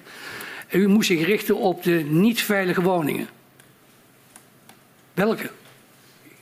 U 0.72 0.88
moet 0.88 1.06
zich 1.06 1.26
richten 1.26 1.58
op 1.58 1.84
de 1.84 2.06
niet 2.10 2.42
veilige 2.42 2.82
woningen. 2.82 3.28
Welke? 5.14 5.50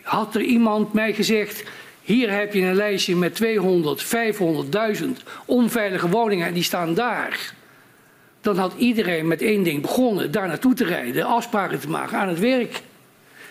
Had 0.02 0.36
er 0.36 0.42
iemand 0.42 0.94
mij 0.94 1.14
gezegd: 1.14 1.64
hier 2.04 2.32
heb 2.32 2.54
je 2.54 2.62
een 2.62 2.76
lijstje 2.76 3.16
met 3.16 3.36
200, 3.36 4.06
500.000 4.06 5.06
onveilige 5.46 6.10
woningen 6.10 6.48
en 6.48 6.54
die 6.54 6.64
staan 6.64 6.94
daar. 6.94 7.54
Dan 8.42 8.58
had 8.58 8.74
iedereen 8.78 9.28
met 9.28 9.42
één 9.42 9.64
ding 9.64 9.82
begonnen: 9.82 10.32
daar 10.32 10.48
naartoe 10.48 10.74
te 10.74 10.86
rijden, 10.86 11.26
afspraken 11.26 11.80
te 11.80 11.90
maken 11.90 12.18
aan 12.18 12.28
het 12.28 12.40
werk. 12.40 12.82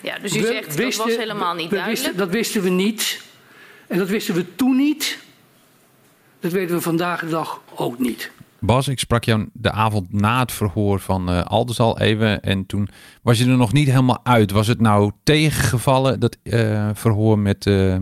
Ja, 0.00 0.18
dus 0.18 0.36
u 0.36 0.40
We 0.40 0.46
zegt 0.46 0.78
dat 0.78 0.94
was 0.94 1.16
helemaal 1.16 1.54
niet 1.54 1.70
duidelijk. 1.70 2.00
Wisten, 2.00 2.16
dat 2.16 2.30
wisten 2.30 2.62
we 2.62 2.70
niet. 2.70 3.22
En 3.86 3.98
dat 3.98 4.08
wisten 4.08 4.34
we 4.34 4.54
toen 4.54 4.76
niet. 4.76 5.18
Dat 6.40 6.52
weten 6.52 6.74
we 6.74 6.82
vandaag 6.82 7.20
de 7.20 7.28
dag 7.28 7.60
ook 7.74 7.98
niet. 7.98 8.30
Bas, 8.64 8.88
ik 8.88 8.98
sprak 8.98 9.24
jou 9.24 9.48
de 9.52 9.70
avond 9.70 10.12
na 10.12 10.38
het 10.40 10.52
verhoor 10.52 11.00
van 11.00 11.28
eh 11.30 11.42
Alders 11.44 11.80
al 11.80 11.98
even. 12.00 12.40
En 12.42 12.66
toen 12.66 12.88
was 13.22 13.38
je 13.38 13.44
er 13.44 13.56
nog 13.56 13.72
niet 13.72 13.88
helemaal 13.88 14.20
uit. 14.22 14.50
Was 14.50 14.66
het 14.66 14.80
nou 14.80 15.10
tegengevallen, 15.22 16.20
dat 16.20 16.36
eh, 16.42 16.88
verhoor 16.94 17.38
met, 17.38 17.66
eh, 17.66 17.96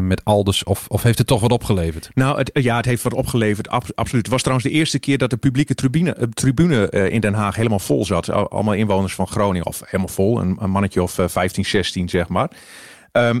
met 0.00 0.24
Alders? 0.24 0.64
Of, 0.64 0.84
of 0.88 1.02
heeft 1.02 1.18
het 1.18 1.26
toch 1.26 1.40
wat 1.40 1.52
opgeleverd? 1.52 2.10
Nou, 2.14 2.38
het, 2.38 2.50
ja, 2.52 2.76
het 2.76 2.84
heeft 2.84 3.02
wat 3.02 3.14
opgeleverd, 3.14 3.68
ab- 3.68 3.92
absoluut. 3.94 4.22
Het 4.22 4.32
was 4.32 4.42
trouwens 4.42 4.68
de 4.68 4.74
eerste 4.74 4.98
keer 4.98 5.18
dat 5.18 5.30
de 5.30 5.36
publieke 5.36 5.74
tribune, 5.74 6.28
tribune 6.34 6.90
in 6.90 7.20
Den 7.20 7.34
Haag 7.34 7.56
helemaal 7.56 7.78
vol 7.78 8.04
zat. 8.04 8.30
Al- 8.30 8.50
Allemaal 8.50 8.74
inwoners 8.74 9.14
van 9.14 9.26
Groningen, 9.26 9.66
of 9.66 9.82
helemaal 9.84 10.08
vol, 10.14 10.40
een, 10.40 10.58
mannetje 10.70 11.02
of 11.02 11.18
eh, 11.18 11.28
15, 11.28 11.64
16 11.64 12.08
zeg 12.08 12.28
maar. 12.28 12.50
Ehm, 13.12 13.40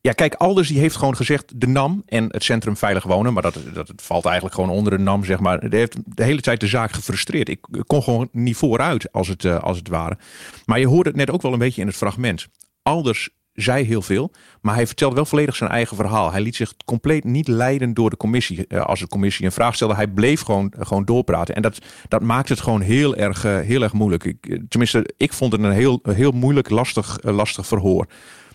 ja, 0.00 0.12
kijk, 0.12 0.34
Alders 0.34 0.68
die 0.68 0.78
heeft 0.78 0.96
gewoon 0.96 1.16
gezegd 1.16 1.60
de 1.60 1.66
NAM 1.66 2.02
en 2.06 2.24
het 2.28 2.44
Centrum 2.44 2.76
Veilig 2.76 3.04
Wonen, 3.04 3.32
maar 3.32 3.42
dat, 3.42 3.58
dat 3.72 3.92
valt 3.96 4.24
eigenlijk 4.24 4.54
gewoon 4.54 4.70
onder 4.70 4.96
de 4.96 5.02
NAM, 5.02 5.24
zeg 5.24 5.40
maar. 5.40 5.70
Die 5.70 5.78
heeft 5.78 5.96
de 6.04 6.24
hele 6.24 6.40
tijd 6.40 6.60
de 6.60 6.66
zaak 6.66 6.92
gefrustreerd. 6.92 7.48
Ik 7.48 7.60
kon 7.86 8.02
gewoon 8.02 8.28
niet 8.32 8.56
vooruit 8.56 9.12
als 9.12 9.28
het, 9.28 9.44
eh, 9.44 9.62
als 9.62 9.76
het 9.78 9.88
ware. 9.88 10.18
Maar 10.66 10.78
je 10.78 10.86
hoorde 10.86 11.08
het 11.08 11.18
net 11.18 11.30
ook 11.30 11.42
wel 11.42 11.52
een 11.52 11.58
beetje 11.58 11.80
in 11.80 11.86
het 11.86 11.96
fragment. 11.96 12.46
Alders 12.82 13.28
zei 13.52 13.84
heel 13.84 14.02
veel, 14.02 14.32
maar 14.60 14.74
hij 14.74 14.86
vertelde 14.86 15.14
wel 15.14 15.24
volledig 15.24 15.56
zijn 15.56 15.70
eigen 15.70 15.96
verhaal. 15.96 16.32
Hij 16.32 16.40
liet 16.40 16.56
zich 16.56 16.74
compleet 16.84 17.24
niet 17.24 17.48
leiden 17.48 17.94
door 17.94 18.10
de 18.10 18.16
commissie. 18.16 18.66
Eh, 18.66 18.80
Als 18.80 19.00
de 19.00 19.08
commissie 19.08 19.44
een 19.44 19.52
vraag 19.52 19.74
stelde, 19.74 19.94
hij 19.94 20.08
bleef 20.08 20.40
gewoon, 20.40 20.72
gewoon 20.78 21.04
doorpraten. 21.04 21.54
En 21.54 21.62
dat, 21.62 21.78
dat 22.08 22.22
maakt 22.22 22.48
het 22.48 22.60
gewoon 22.60 22.80
heel 22.80 23.16
erg, 23.16 23.44
eh, 23.44 23.58
heel 23.58 23.82
erg 23.82 23.92
moeilijk. 23.92 24.24
Eh, 24.24 24.58
tenminste, 24.68 25.14
ik 25.16 25.32
vond 25.32 25.52
het 25.52 25.62
een 25.62 25.70
heel, 25.70 26.00
heel 26.02 26.30
moeilijk, 26.30 26.70
lastig, 26.70 27.18
eh, 27.18 27.34
lastig 27.34 27.66
verhoor. 27.66 28.06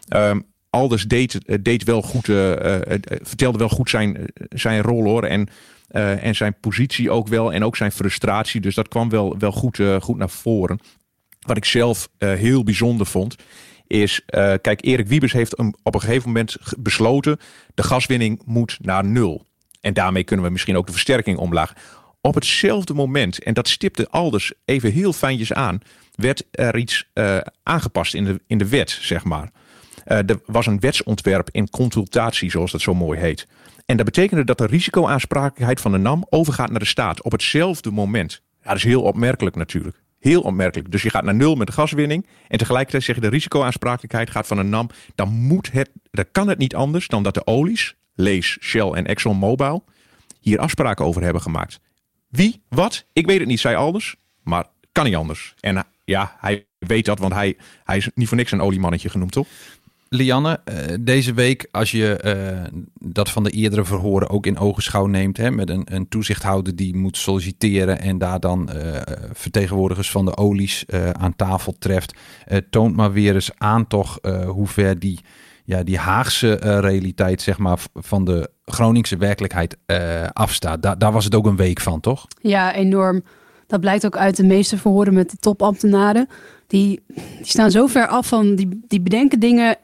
Ehm, 0.07 0.39
Alders 0.75 1.03
deed, 1.03 1.45
eh, 1.45 1.57
deed 1.61 1.83
wel 1.83 2.01
goed, 2.01 2.29
eh, 2.29 2.75
eh, 2.93 2.99
vertelde 3.21 3.57
wel 3.57 3.69
goed 3.69 3.89
zijn, 3.89 4.17
zijn 4.49 4.81
rol 4.81 5.03
hoor. 5.03 5.23
En, 5.23 5.47
en 6.21 6.35
zijn 6.35 6.55
positie 6.59 7.11
ook 7.11 7.27
wel. 7.27 7.53
En 7.53 7.63
ook 7.63 7.75
zijn 7.75 7.91
frustratie. 7.91 8.61
Dus 8.61 8.75
dat 8.75 8.87
kwam 8.87 9.09
wel, 9.09 9.37
wel 9.37 9.51
goed, 9.51 9.79
goed 9.99 10.17
naar 10.17 10.29
voren. 10.29 10.79
Wat 11.39 11.57
ik 11.57 11.65
zelf 11.65 12.09
heel 12.17 12.63
bijzonder 12.63 13.05
vond. 13.05 13.35
Is, 13.87 14.21
kijk, 14.61 14.85
Erik 14.85 15.07
Wiebes 15.07 15.31
heeft 15.31 15.57
op 15.83 15.93
een 15.93 15.99
gegeven 15.99 16.27
moment 16.27 16.55
besloten. 16.77 17.37
De 17.73 17.83
gaswinning 17.83 18.41
moet 18.45 18.77
naar 18.81 19.05
nul. 19.05 19.45
En 19.81 19.93
daarmee 19.93 20.23
kunnen 20.23 20.45
we 20.45 20.51
misschien 20.51 20.77
ook 20.77 20.85
de 20.85 20.91
versterking 20.91 21.37
omlaag. 21.37 21.73
Op 22.21 22.35
hetzelfde 22.35 22.93
moment, 22.93 23.43
en 23.43 23.53
dat 23.53 23.67
stipte 23.67 24.09
Alders 24.09 24.53
even 24.65 24.91
heel 24.91 25.13
fijntjes 25.13 25.53
aan, 25.53 25.79
werd 26.15 26.43
er 26.51 26.77
iets 26.77 27.09
aangepast 27.63 28.13
in 28.13 28.25
de, 28.25 28.41
in 28.47 28.57
de 28.57 28.69
wet, 28.69 28.89
zeg 29.01 29.23
maar. 29.23 29.51
Eh, 30.05 30.17
er 30.17 30.39
was 30.45 30.65
een 30.65 30.79
wetsontwerp 30.79 31.49
in 31.51 31.69
consultatie, 31.69 32.49
zoals 32.49 32.71
dat 32.71 32.81
zo 32.81 32.93
mooi 32.93 33.19
heet. 33.19 33.47
En 33.85 33.97
dat 33.97 34.05
betekende 34.05 34.43
dat 34.43 34.57
de 34.57 34.65
risicoaansprakelijkheid 34.65 35.81
van 35.81 35.91
de 35.91 35.97
NAM 35.97 36.25
overgaat 36.29 36.69
naar 36.69 36.79
de 36.79 36.85
staat 36.85 37.23
op 37.23 37.31
hetzelfde 37.31 37.91
moment. 37.91 38.41
Dat 38.63 38.75
is 38.75 38.83
heel 38.83 39.01
opmerkelijk 39.01 39.55
natuurlijk. 39.55 40.03
Heel 40.19 40.41
opmerkelijk. 40.41 40.91
Dus 40.91 41.01
je 41.01 41.09
gaat 41.09 41.23
naar 41.23 41.35
nul 41.35 41.55
met 41.55 41.67
de 41.67 41.73
gaswinning. 41.73 42.27
En 42.47 42.57
tegelijkertijd 42.57 43.03
zeg 43.03 43.15
je 43.15 43.21
de 43.21 43.27
risicoaansprakelijkheid 43.27 44.29
gaat 44.29 44.47
van 44.47 44.57
een 44.57 44.69
NAM. 44.69 44.89
Dan 45.15 45.29
moet 45.29 45.71
het, 45.71 45.89
dan 46.11 46.25
kan 46.31 46.47
het 46.47 46.57
niet 46.57 46.75
anders 46.75 47.07
dan 47.07 47.23
dat 47.23 47.33
de 47.33 47.47
olies 47.47 47.95
lees 48.15 48.57
Shell 48.61 48.89
en 48.89 49.05
ExxonMobil, 49.05 49.83
hier 50.39 50.59
afspraken 50.59 51.05
over 51.05 51.23
hebben 51.23 51.41
gemaakt. 51.41 51.79
Wie? 52.29 52.61
Wat? 52.69 53.05
Ik 53.13 53.25
weet 53.25 53.39
het 53.39 53.47
niet, 53.47 53.59
zei 53.59 53.75
Alders. 53.75 54.15
Maar 54.43 54.65
kan 54.91 55.05
niet 55.05 55.15
anders. 55.15 55.53
En 55.59 55.85
ja, 56.03 56.35
hij 56.39 56.65
weet 56.77 57.05
dat, 57.05 57.19
want 57.19 57.33
hij, 57.33 57.57
hij 57.83 57.97
is 57.97 58.09
niet 58.15 58.27
voor 58.27 58.37
niks 58.37 58.51
een 58.51 58.61
oliemannetje 58.61 59.09
genoemd, 59.09 59.31
toch? 59.31 59.47
Lianne, 60.09 60.59
eh, 60.63 60.75
deze 60.99 61.33
week, 61.33 61.67
als 61.71 61.91
je 61.91 62.17
eh, 62.17 62.79
dat 62.99 63.29
van 63.29 63.43
de 63.43 63.49
eerdere 63.49 63.85
verhoren 63.85 64.29
ook 64.29 64.45
in 64.45 64.57
ogenschouw 64.57 65.05
neemt, 65.05 65.37
hè, 65.37 65.51
met 65.51 65.69
een, 65.69 65.87
een 65.93 66.07
toezichthouder 66.07 66.75
die 66.75 66.95
moet 66.95 67.17
solliciteren 67.17 67.99
en 67.99 68.17
daar 68.17 68.39
dan 68.39 68.69
eh, 68.69 69.01
vertegenwoordigers 69.33 70.11
van 70.11 70.25
de 70.25 70.37
olies 70.37 70.85
aan 71.11 71.35
tafel 71.35 71.75
treft, 71.79 72.15
toont 72.69 72.95
maar 72.95 73.11
weer 73.11 73.33
eens 73.33 73.51
aan 73.57 73.87
toch 73.87 74.19
hoe 74.47 74.67
ver 74.67 74.99
die, 74.99 75.19
ja, 75.63 75.83
die 75.83 75.97
Haagse 75.97 76.53
realiteit 76.79 77.41
zeg 77.41 77.57
maar, 77.57 77.79
van 77.93 78.25
de 78.25 78.49
Groningse 78.65 79.17
werkelijkheid 79.17 79.77
afstaat. 80.33 80.81
Da 80.81 80.95
daar 80.95 81.11
was 81.11 81.25
het 81.25 81.35
ook 81.35 81.45
een 81.45 81.55
week 81.55 81.79
van, 81.81 81.99
toch? 81.99 82.27
Ja, 82.41 82.73
enorm. 82.73 83.23
Dat 83.67 83.79
blijkt 83.79 84.05
ook 84.05 84.17
uit 84.17 84.35
de 84.35 84.45
meeste 84.45 84.77
verhoren 84.77 85.13
met 85.13 85.31
de 85.31 85.37
topambtenaren. 85.37 86.27
Die, 86.67 87.03
die 87.07 87.25
staan 87.41 87.71
zo 87.71 87.87
ver 87.87 88.07
af 88.07 88.27
van, 88.27 88.55
die, 88.55 88.83
die 88.87 89.01
bedenken 89.01 89.39
dingen 89.39 89.77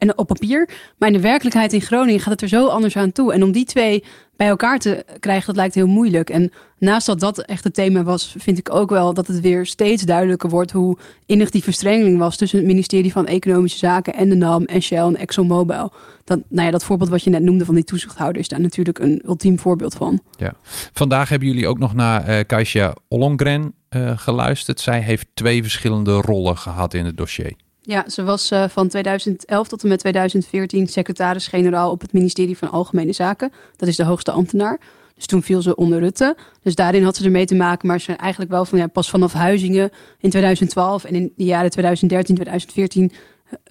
en 0.00 0.18
op 0.18 0.26
papier. 0.26 0.68
Maar 0.98 1.08
in 1.08 1.14
de 1.14 1.20
werkelijkheid 1.20 1.72
in 1.72 1.80
Groningen 1.80 2.20
gaat 2.20 2.32
het 2.32 2.42
er 2.42 2.48
zo 2.48 2.66
anders 2.66 2.96
aan 2.96 3.12
toe. 3.12 3.32
En 3.32 3.42
om 3.42 3.52
die 3.52 3.64
twee 3.64 4.04
bij 4.36 4.48
elkaar 4.48 4.78
te 4.78 5.04
krijgen, 5.18 5.46
dat 5.46 5.56
lijkt 5.56 5.74
heel 5.74 5.86
moeilijk. 5.86 6.30
En 6.30 6.52
naast 6.78 7.06
dat 7.06 7.20
dat 7.20 7.38
echt 7.38 7.64
het 7.64 7.74
thema 7.74 8.02
was, 8.02 8.34
vind 8.38 8.58
ik 8.58 8.74
ook 8.74 8.90
wel 8.90 9.14
dat 9.14 9.26
het 9.26 9.40
weer 9.40 9.66
steeds 9.66 10.02
duidelijker 10.02 10.50
wordt 10.50 10.70
hoe 10.70 10.98
innig 11.26 11.50
die 11.50 11.62
verstrengeling 11.62 12.18
was 12.18 12.36
tussen 12.36 12.58
het 12.58 12.66
ministerie 12.66 13.12
van 13.12 13.26
Economische 13.26 13.78
Zaken 13.78 14.14
en 14.14 14.28
de 14.28 14.34
NAM 14.34 14.64
en 14.64 14.82
Shell 14.82 15.04
en 15.04 15.16
ExxonMobil. 15.16 15.92
Dat, 16.24 16.38
nou 16.48 16.66
ja, 16.66 16.70
dat 16.70 16.84
voorbeeld 16.84 17.10
wat 17.10 17.24
je 17.24 17.30
net 17.30 17.42
noemde 17.42 17.64
van 17.64 17.74
die 17.74 17.84
toezichthouder 17.84 18.40
is 18.40 18.48
daar 18.48 18.60
natuurlijk 18.60 18.98
een 18.98 19.22
ultiem 19.26 19.58
voorbeeld 19.58 19.94
van. 19.94 20.20
Ja. 20.36 20.52
Vandaag 20.92 21.28
hebben 21.28 21.48
jullie 21.48 21.68
ook 21.68 21.78
nog 21.78 21.94
naar 21.94 22.28
uh, 22.28 22.38
Kasia 22.46 22.94
Ollongren 23.08 23.74
uh, 23.90 24.18
geluisterd. 24.18 24.80
Zij 24.80 25.00
heeft 25.00 25.26
twee 25.34 25.62
verschillende 25.62 26.12
rollen 26.12 26.56
gehad 26.56 26.94
in 26.94 27.04
het 27.04 27.16
dossier. 27.16 27.52
Ja, 27.90 28.08
ze 28.08 28.22
was 28.22 28.52
uh, 28.52 28.64
van 28.68 28.88
2011 28.88 29.68
tot 29.68 29.82
en 29.82 29.88
met 29.88 29.98
2014 29.98 30.86
secretaris-generaal 30.86 31.90
op 31.90 32.00
het 32.00 32.12
ministerie 32.12 32.58
van 32.58 32.70
Algemene 32.70 33.12
Zaken. 33.12 33.52
Dat 33.76 33.88
is 33.88 33.96
de 33.96 34.04
hoogste 34.04 34.30
ambtenaar. 34.30 34.80
Dus 35.14 35.26
toen 35.26 35.42
viel 35.42 35.62
ze 35.62 35.74
onder 35.74 35.98
Rutte. 35.98 36.36
Dus 36.62 36.74
daarin 36.74 37.04
had 37.04 37.16
ze 37.16 37.24
ermee 37.24 37.46
te 37.46 37.54
maken, 37.54 37.88
maar 37.88 38.00
ze 38.00 38.12
eigenlijk 38.12 38.50
wel 38.50 38.64
van 38.64 38.90
pas 38.90 39.10
vanaf 39.10 39.32
Huizingen 39.32 39.90
in 40.18 40.30
2012 40.30 41.04
en 41.04 41.14
in 41.14 41.32
de 41.36 41.44
jaren 41.44 41.70
2013, 41.70 42.34
2014 42.34 43.12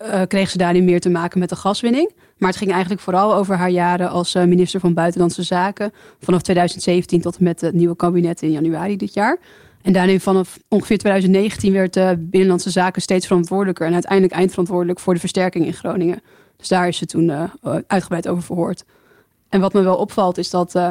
uh, 0.01 0.21
kreeg 0.27 0.49
ze 0.49 0.57
daarin 0.57 0.85
meer 0.85 0.99
te 0.99 1.09
maken 1.09 1.39
met 1.39 1.49
de 1.49 1.55
gaswinning. 1.55 2.11
Maar 2.37 2.49
het 2.49 2.57
ging 2.57 2.71
eigenlijk 2.71 3.01
vooral 3.01 3.35
over 3.35 3.55
haar 3.55 3.69
jaren 3.69 4.09
als 4.09 4.33
minister 4.33 4.79
van 4.79 4.93
Buitenlandse 4.93 5.43
Zaken 5.43 5.91
vanaf 6.19 6.41
2017 6.41 7.21
tot 7.21 7.37
en 7.37 7.43
met 7.43 7.61
het 7.61 7.73
nieuwe 7.73 7.95
kabinet 7.95 8.41
in 8.41 8.51
januari 8.51 8.97
dit 8.97 9.13
jaar. 9.13 9.39
En 9.81 9.93
daarin 9.93 10.19
vanaf 10.19 10.59
ongeveer 10.67 10.97
2019 10.97 11.73
werd 11.73 11.93
de 11.93 12.15
Binnenlandse 12.19 12.69
Zaken 12.69 13.01
steeds 13.01 13.27
verantwoordelijker 13.27 13.87
en 13.87 13.93
uiteindelijk 13.93 14.33
eindverantwoordelijk 14.33 14.99
voor 14.99 15.13
de 15.13 15.19
versterking 15.19 15.65
in 15.65 15.73
Groningen. 15.73 16.21
Dus 16.57 16.67
daar 16.67 16.87
is 16.87 16.97
ze 16.97 17.05
toen 17.05 17.23
uh, 17.29 17.43
uitgebreid 17.87 18.27
over 18.27 18.43
verhoord. 18.43 18.85
En 19.49 19.61
wat 19.61 19.73
me 19.73 19.81
wel 19.81 19.97
opvalt 19.97 20.37
is 20.37 20.49
dat 20.49 20.75
uh, 20.75 20.89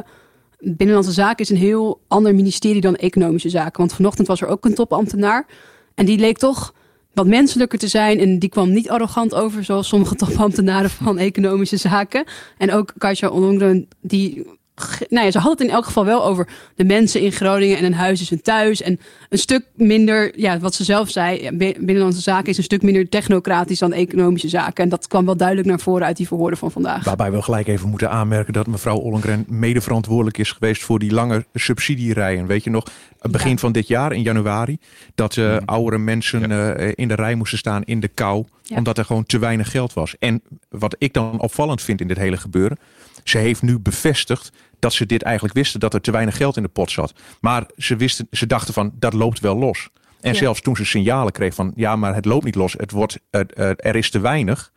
Binnenlandse 0.59 1.12
Zaken 1.12 1.45
is 1.45 1.50
een 1.50 1.57
heel 1.57 2.00
ander 2.09 2.35
ministerie 2.35 2.80
dan 2.80 2.97
Economische 2.97 3.49
Zaken. 3.49 3.78
Want 3.78 3.92
vanochtend 3.92 4.26
was 4.26 4.40
er 4.40 4.49
ook 4.49 4.64
een 4.64 4.75
topambtenaar 4.75 5.47
en 5.95 6.07
die 6.07 6.18
leek 6.18 6.38
toch 6.38 6.75
wat 7.12 7.26
menselijker 7.26 7.78
te 7.78 7.88
zijn. 7.88 8.18
En 8.18 8.38
die 8.38 8.49
kwam 8.49 8.73
niet 8.73 8.90
arrogant 8.90 9.35
over, 9.35 9.64
zoals 9.64 9.88
sommige 9.88 10.14
topambtenaren 10.14 10.90
van 10.90 11.18
economische 11.18 11.76
zaken. 11.76 12.25
En 12.59 12.73
ook 12.73 12.92
Kasia 12.99 13.28
Ollongren, 13.28 13.88
die 14.00 14.47
nou 15.08 15.25
ja, 15.25 15.30
ze 15.30 15.38
had 15.38 15.50
het 15.50 15.61
in 15.61 15.75
elk 15.75 15.85
geval 15.85 16.04
wel 16.04 16.25
over 16.25 16.49
de 16.75 16.85
mensen 16.85 17.20
in 17.20 17.32
Groningen 17.32 17.78
en 17.78 17.85
een 17.85 17.94
huis 17.94 18.20
is 18.20 18.30
een 18.30 18.42
thuis. 18.42 18.82
En 18.82 19.00
een 19.28 19.38
stuk 19.38 19.64
minder, 19.75 20.40
ja, 20.40 20.58
wat 20.58 20.75
ze 20.75 20.85
zelf 20.85 21.11
zei, 21.11 21.50
Binnenlandse 21.56 22.20
Zaken 22.20 22.50
is 22.50 22.56
een 22.56 22.62
stuk 22.62 22.82
minder 22.82 23.08
technocratisch 23.08 23.78
dan 23.78 23.92
economische 23.92 24.49
zaken. 24.49 24.85
En 24.85 24.90
dat 24.90 25.06
kwam 25.06 25.25
wel 25.25 25.37
duidelijk 25.37 25.68
naar 25.68 25.80
voren 25.80 26.06
uit 26.06 26.16
die 26.16 26.26
verhoren 26.26 26.56
van 26.56 26.70
vandaag. 26.70 27.04
Waarbij 27.04 27.30
we 27.30 27.42
gelijk 27.42 27.66
even 27.66 27.88
moeten 27.88 28.11
aanmerken 28.11 28.52
dat 28.52 28.66
mevrouw 28.66 28.97
Ollengren 28.97 29.44
mede 29.49 29.80
verantwoordelijk 29.80 30.38
is 30.38 30.52
geweest 30.52 30.82
voor 30.82 30.99
die 30.99 31.12
lange 31.12 31.47
subsidierijen. 31.54 32.47
Weet 32.47 32.64
je 32.64 32.70
nog, 32.70 32.85
begin 33.30 33.58
van 33.58 33.73
dit 33.73 33.88
jaar, 33.88 34.12
in 34.12 34.23
januari, 34.23 34.78
dat 35.14 35.37
uh, 35.37 35.56
oudere 35.64 35.99
mensen 35.99 36.50
uh, 36.50 36.92
in 36.94 37.08
de 37.08 37.14
rij 37.14 37.35
moesten 37.35 37.58
staan 37.58 37.82
in 37.85 38.00
de 38.00 38.08
kou, 38.08 38.44
ja. 38.62 38.76
omdat 38.76 38.99
er 38.99 39.04
gewoon 39.04 39.26
te 39.26 39.38
weinig 39.38 39.71
geld 39.71 39.93
was. 39.93 40.14
En 40.19 40.43
wat 40.69 40.97
ik 40.99 41.12
dan 41.12 41.41
opvallend 41.41 41.82
vind 41.82 42.00
in 42.00 42.08
dit 42.08 42.17
hele 42.17 42.36
gebeuren, 42.36 42.78
ze 43.25 43.38
heeft 43.38 43.62
nu 43.62 43.78
bevestigd 43.78 44.52
dat 44.78 44.93
ze 44.93 45.06
dit 45.06 45.23
eigenlijk 45.23 45.54
wisten, 45.54 45.80
dat 45.80 45.95
er 45.95 46.00
te 46.00 46.10
weinig 46.10 46.36
geld 46.36 46.56
in 46.56 46.62
de 46.62 46.69
pot 46.69 46.91
zat. 46.91 47.12
Maar 47.41 47.67
ze, 47.76 47.97
wisten, 47.97 48.26
ze 48.30 48.47
dachten 48.47 48.75
van, 48.75 48.93
dat 48.95 49.12
loopt 49.12 49.41
wel 49.41 49.56
los. 49.56 49.88
En 50.21 50.32
ja. 50.32 50.38
zelfs 50.38 50.60
toen 50.60 50.76
ze 50.76 50.84
signalen 50.84 51.32
kreeg 51.32 51.54
van, 51.54 51.73
ja, 51.75 51.97
maar 51.97 52.14
het 52.14 52.25
loopt 52.25 52.45
niet 52.45 52.54
los, 52.54 52.73
het 52.73 52.91
wordt, 52.91 53.19
uh, 53.30 53.41
uh, 53.56 53.71
er 53.76 53.97
is 53.97 54.10
te 54.10 54.21
weinig. 54.21 54.73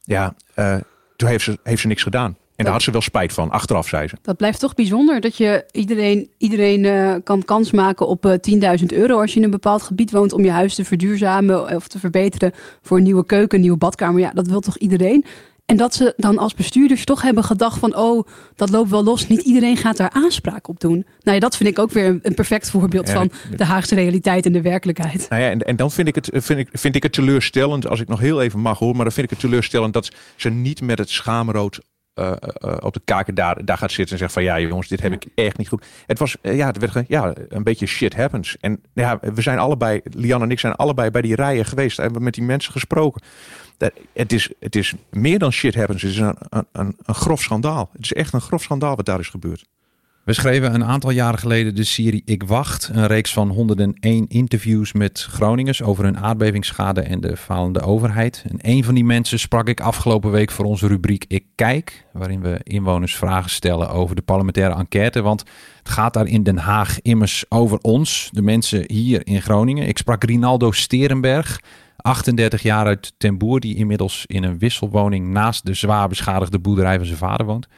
Ja, 0.00 0.34
uh, 0.56 0.76
toen 1.16 1.28
heeft 1.28 1.44
ze, 1.44 1.58
heeft 1.62 1.80
ze 1.80 1.86
niks 1.86 2.02
gedaan. 2.02 2.36
En 2.58 2.64
daar 2.64 2.72
had 2.72 2.82
ze 2.82 2.90
wel 2.90 3.00
spijt 3.00 3.32
van, 3.32 3.50
achteraf 3.50 3.88
zei 3.88 4.08
ze. 4.08 4.16
Dat 4.22 4.36
blijft 4.36 4.60
toch 4.60 4.74
bijzonder 4.74 5.20
dat 5.20 5.36
je 5.36 5.64
iedereen, 5.72 6.30
iedereen 6.38 6.84
uh, 6.84 7.14
kan 7.24 7.44
kans 7.44 7.70
maken 7.70 8.06
op 8.06 8.26
uh, 8.26 8.32
10.000 8.80 8.86
euro 8.86 9.20
als 9.20 9.32
je 9.32 9.38
in 9.38 9.44
een 9.44 9.50
bepaald 9.50 9.82
gebied 9.82 10.10
woont 10.10 10.32
om 10.32 10.44
je 10.44 10.50
huis 10.50 10.74
te 10.74 10.84
verduurzamen 10.84 11.74
of 11.74 11.88
te 11.88 11.98
verbeteren 11.98 12.52
voor 12.82 12.96
een 12.96 13.02
nieuwe 13.02 13.26
keuken, 13.26 13.56
een 13.56 13.62
nieuwe 13.62 13.78
badkamer. 13.78 14.20
Ja, 14.20 14.30
dat 14.30 14.46
wil 14.46 14.60
toch 14.60 14.76
iedereen? 14.78 15.24
En 15.68 15.76
dat 15.76 15.94
ze 15.94 16.14
dan 16.16 16.38
als 16.38 16.54
bestuurders 16.54 17.04
toch 17.04 17.22
hebben 17.22 17.44
gedacht 17.44 17.78
van... 17.78 17.96
oh, 17.96 18.26
dat 18.54 18.70
loopt 18.70 18.90
wel 18.90 19.04
los. 19.04 19.26
Niet 19.26 19.40
iedereen 19.40 19.76
gaat 19.76 19.96
daar 19.96 20.10
aanspraak 20.10 20.68
op 20.68 20.80
doen. 20.80 21.06
Nou 21.22 21.34
ja, 21.34 21.38
dat 21.38 21.56
vind 21.56 21.68
ik 21.68 21.78
ook 21.78 21.90
weer 21.90 22.18
een, 22.22 22.34
perfect 22.34 22.70
voorbeeld 22.70 23.08
ja, 23.08 23.14
van 23.14 23.30
de 23.56 23.64
Haagse 23.64 23.94
realiteit 23.94 24.46
en 24.46 24.52
de 24.52 24.62
werkelijkheid. 24.62 25.26
Nou 25.28 25.42
ja, 25.42 25.50
en, 25.50 25.60
en 25.60 25.76
dan 25.76 25.90
vind 25.90 26.08
ik, 26.08 26.14
het, 26.14 26.30
vind, 26.32 26.58
ik, 26.58 26.68
vind 26.72 26.96
ik 26.96 27.02
het 27.02 27.12
teleurstellend, 27.12 27.88
als 27.88 28.00
ik 28.00 28.08
nog 28.08 28.20
heel 28.20 28.42
even 28.42 28.60
mag 28.60 28.78
hoor... 28.78 28.94
maar 28.94 29.04
dan 29.04 29.12
vind 29.12 29.26
ik 29.26 29.30
het 29.30 29.40
teleurstellend 29.40 29.92
dat 29.92 30.10
ze 30.36 30.50
niet 30.50 30.80
met 30.80 30.98
het 30.98 31.10
schaamrood 31.10 31.80
uh, 32.18 32.32
uh, 32.64 32.76
op 32.80 32.92
de 32.92 33.00
kaken 33.04 33.34
daar, 33.34 33.64
daar 33.64 33.78
gaat 33.78 33.92
zitten 33.92 34.12
en 34.12 34.20
zegt 34.20 34.32
van 34.32 34.42
ja 34.42 34.60
jongens, 34.60 34.88
dit 34.88 35.00
heb 35.00 35.12
ik 35.12 35.26
echt 35.34 35.58
niet 35.58 35.68
goed. 35.68 35.86
Het 36.06 36.18
was 36.18 36.36
ja, 36.42 36.66
het 36.66 36.78
werd, 36.78 37.08
ja, 37.08 37.32
een 37.48 37.62
beetje 37.62 37.86
shit 37.86 38.14
happens. 38.14 38.56
En 38.60 38.82
ja, 38.92 39.18
we 39.34 39.42
zijn 39.42 39.58
allebei, 39.58 40.00
Lian 40.04 40.42
en 40.42 40.50
ik 40.50 40.58
zijn 40.58 40.74
allebei 40.74 41.10
bij 41.10 41.22
die 41.22 41.34
rijen 41.34 41.64
geweest 41.64 41.96
hebben 41.96 42.22
met 42.22 42.34
die 42.34 42.44
mensen 42.44 42.72
gesproken. 42.72 43.22
Dat, 43.76 43.92
het, 44.12 44.32
is, 44.32 44.52
het 44.60 44.76
is 44.76 44.94
meer 45.10 45.38
dan 45.38 45.52
shit 45.52 45.74
happens. 45.74 46.02
Het 46.02 46.10
is 46.10 46.18
een, 46.18 46.36
een, 46.72 46.96
een 47.02 47.14
grof 47.14 47.40
schandaal. 47.42 47.90
Het 47.92 48.02
is 48.02 48.12
echt 48.12 48.32
een 48.32 48.40
grof 48.40 48.62
schandaal 48.62 48.96
wat 48.96 49.06
daar 49.06 49.20
is 49.20 49.28
gebeurd. 49.28 49.66
We 50.28 50.34
schreven 50.34 50.74
een 50.74 50.84
aantal 50.84 51.10
jaren 51.10 51.38
geleden 51.38 51.74
de 51.74 51.84
serie 51.84 52.22
Ik 52.24 52.42
Wacht. 52.42 52.90
Een 52.92 53.06
reeks 53.06 53.32
van 53.32 53.48
101 53.48 54.26
interviews 54.28 54.92
met 54.92 55.26
Groningers 55.30 55.82
over 55.82 56.04
hun 56.04 56.18
aardbevingsschade 56.18 57.00
en 57.00 57.20
de 57.20 57.36
falende 57.36 57.80
overheid. 57.80 58.44
En 58.50 58.58
een 58.60 58.84
van 58.84 58.94
die 58.94 59.04
mensen 59.04 59.38
sprak 59.38 59.68
ik 59.68 59.80
afgelopen 59.80 60.30
week 60.30 60.50
voor 60.50 60.64
onze 60.64 60.86
rubriek 60.86 61.24
Ik 61.28 61.44
Kijk. 61.54 62.06
Waarin 62.12 62.40
we 62.40 62.60
inwoners 62.62 63.16
vragen 63.16 63.50
stellen 63.50 63.90
over 63.90 64.16
de 64.16 64.22
parlementaire 64.22 64.74
enquête. 64.74 65.22
Want 65.22 65.44
het 65.78 65.88
gaat 65.88 66.14
daar 66.14 66.26
in 66.26 66.42
Den 66.42 66.58
Haag 66.58 67.00
immers 67.02 67.44
over 67.48 67.78
ons, 67.78 68.28
de 68.32 68.42
mensen 68.42 68.84
hier 68.92 69.26
in 69.26 69.42
Groningen. 69.42 69.88
Ik 69.88 69.98
sprak 69.98 70.24
Rinaldo 70.24 70.70
Sterenberg. 70.72 71.60
38 71.96 72.62
jaar 72.62 72.86
uit 72.86 73.12
Ten 73.18 73.38
Boer, 73.38 73.60
die 73.60 73.76
inmiddels 73.76 74.24
in 74.26 74.42
een 74.42 74.58
wisselwoning 74.58 75.28
naast 75.28 75.66
de 75.66 75.74
zwaar 75.74 76.08
beschadigde 76.08 76.58
boerderij 76.58 76.96
van 76.96 77.06
zijn 77.06 77.18
vader 77.18 77.46
woont. 77.46 77.68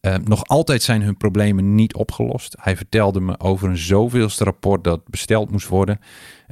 Uh, 0.00 0.14
nog 0.24 0.46
altijd 0.46 0.82
zijn 0.82 1.02
hun 1.02 1.16
problemen 1.16 1.74
niet 1.74 1.94
opgelost. 1.94 2.56
Hij 2.60 2.76
vertelde 2.76 3.20
me 3.20 3.40
over 3.40 3.68
een 3.68 3.78
zoveelste 3.78 4.44
rapport 4.44 4.84
dat 4.84 5.08
besteld 5.08 5.50
moest 5.50 5.68
worden. 5.68 6.00